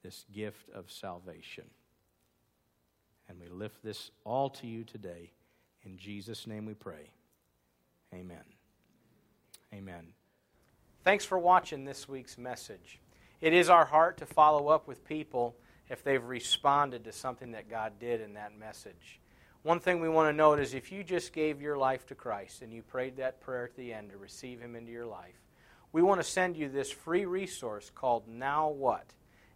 this 0.02 0.26
gift 0.34 0.70
of 0.74 0.90
salvation. 0.90 1.66
And 3.30 3.40
we 3.40 3.50
lift 3.50 3.84
this 3.84 4.10
all 4.24 4.50
to 4.50 4.68
you 4.68 4.84
today. 4.84 5.32
In 5.84 5.98
Jesus' 5.98 6.48
name 6.48 6.66
we 6.66 6.74
pray. 6.74 7.12
Amen. 8.14 8.44
Amen. 9.74 10.08
Thanks 11.04 11.24
for 11.24 11.38
watching 11.38 11.86
this 11.86 12.10
week's 12.10 12.38
message. 12.38 13.00
It 13.42 13.54
is 13.54 13.70
our 13.70 13.86
heart 13.86 14.18
to 14.20 14.28
follow 14.28 14.68
up 14.68 14.88
with 14.88 15.04
people 15.04 15.56
if 15.90 16.04
they've 16.04 16.24
responded 16.24 17.04
to 17.04 17.12
something 17.12 17.52
that 17.52 17.70
God 17.70 17.94
did 18.00 18.22
in 18.22 18.36
that 18.36 18.58
message. 18.58 19.20
One 19.64 19.80
thing 19.80 20.00
we 20.00 20.10
want 20.10 20.30
to 20.30 20.38
note 20.38 20.60
is 20.60 20.74
if 20.74 20.92
you 20.92 21.04
just 21.04 21.34
gave 21.34 21.60
your 21.60 21.76
life 21.76 22.06
to 22.08 22.16
Christ 22.16 22.62
and 22.62 22.72
you 22.72 22.84
prayed 22.84 23.18
that 23.18 23.42
prayer 23.42 23.66
at 23.66 23.76
the 23.76 23.94
end 23.94 24.12
to 24.12 24.18
receive 24.18 24.62
Him 24.62 24.76
into 24.76 24.92
your 24.92 25.08
life, 25.08 25.42
we 25.92 26.04
want 26.04 26.22
to 26.22 26.28
send 26.28 26.56
you 26.56 26.70
this 26.70 26.92
free 26.92 27.26
resource 27.26 27.92
called 27.94 28.28
Now 28.28 28.70
What? 28.70 29.06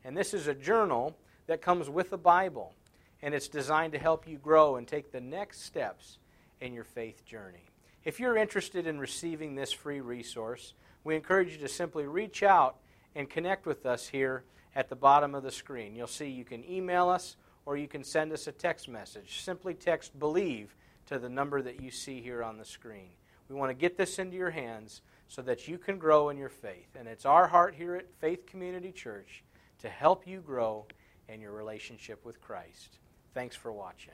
And 0.03 0.17
this 0.17 0.33
is 0.33 0.47
a 0.47 0.55
journal 0.55 1.15
that 1.47 1.61
comes 1.61 1.87
with 1.87 2.09
the 2.09 2.17
Bible 2.17 2.73
and 3.21 3.33
it's 3.33 3.47
designed 3.47 3.93
to 3.93 3.99
help 3.99 4.27
you 4.27 4.37
grow 4.37 4.75
and 4.75 4.87
take 4.87 5.11
the 5.11 5.21
next 5.21 5.63
steps 5.63 6.17
in 6.59 6.73
your 6.73 6.83
faith 6.83 7.25
journey. 7.25 7.65
If 8.03 8.19
you're 8.19 8.37
interested 8.37 8.85
in 8.85 8.99
receiving 8.99 9.55
this 9.55 9.71
free 9.71 10.01
resource, 10.01 10.73
we 11.03 11.15
encourage 11.15 11.53
you 11.53 11.57
to 11.59 11.67
simply 11.67 12.05
reach 12.05 12.43
out 12.43 12.77
and 13.15 13.29
connect 13.29 13.65
with 13.65 13.85
us 13.85 14.07
here 14.07 14.43
at 14.75 14.89
the 14.89 14.95
bottom 14.95 15.33
of 15.33 15.43
the 15.43 15.51
screen. 15.51 15.95
You'll 15.95 16.07
see 16.07 16.27
you 16.27 16.45
can 16.45 16.69
email 16.69 17.09
us 17.09 17.37
or 17.65 17.77
you 17.77 17.87
can 17.87 18.03
send 18.03 18.31
us 18.31 18.47
a 18.47 18.51
text 18.51 18.87
message. 18.87 19.41
Simply 19.41 19.73
text 19.73 20.17
believe 20.19 20.75
to 21.07 21.17
the 21.17 21.29
number 21.29 21.61
that 21.61 21.81
you 21.81 21.91
see 21.91 22.21
here 22.21 22.43
on 22.43 22.57
the 22.57 22.65
screen. 22.65 23.09
We 23.49 23.55
want 23.55 23.69
to 23.69 23.75
get 23.75 23.97
this 23.97 24.19
into 24.19 24.35
your 24.35 24.51
hands 24.51 25.01
so 25.27 25.41
that 25.43 25.67
you 25.67 25.77
can 25.77 25.97
grow 25.97 26.29
in 26.29 26.37
your 26.37 26.49
faith. 26.49 26.95
And 26.97 27.07
it's 27.07 27.25
our 27.25 27.47
heart 27.47 27.75
here 27.75 27.95
at 27.95 28.11
Faith 28.19 28.45
Community 28.45 28.91
Church 28.91 29.43
to 29.79 29.89
help 29.89 30.27
you 30.27 30.41
grow 30.41 30.85
in 31.29 31.41
your 31.41 31.51
relationship 31.51 32.25
with 32.25 32.41
Christ. 32.41 32.99
Thanks 33.33 33.55
for 33.55 33.71
watching. 33.71 34.13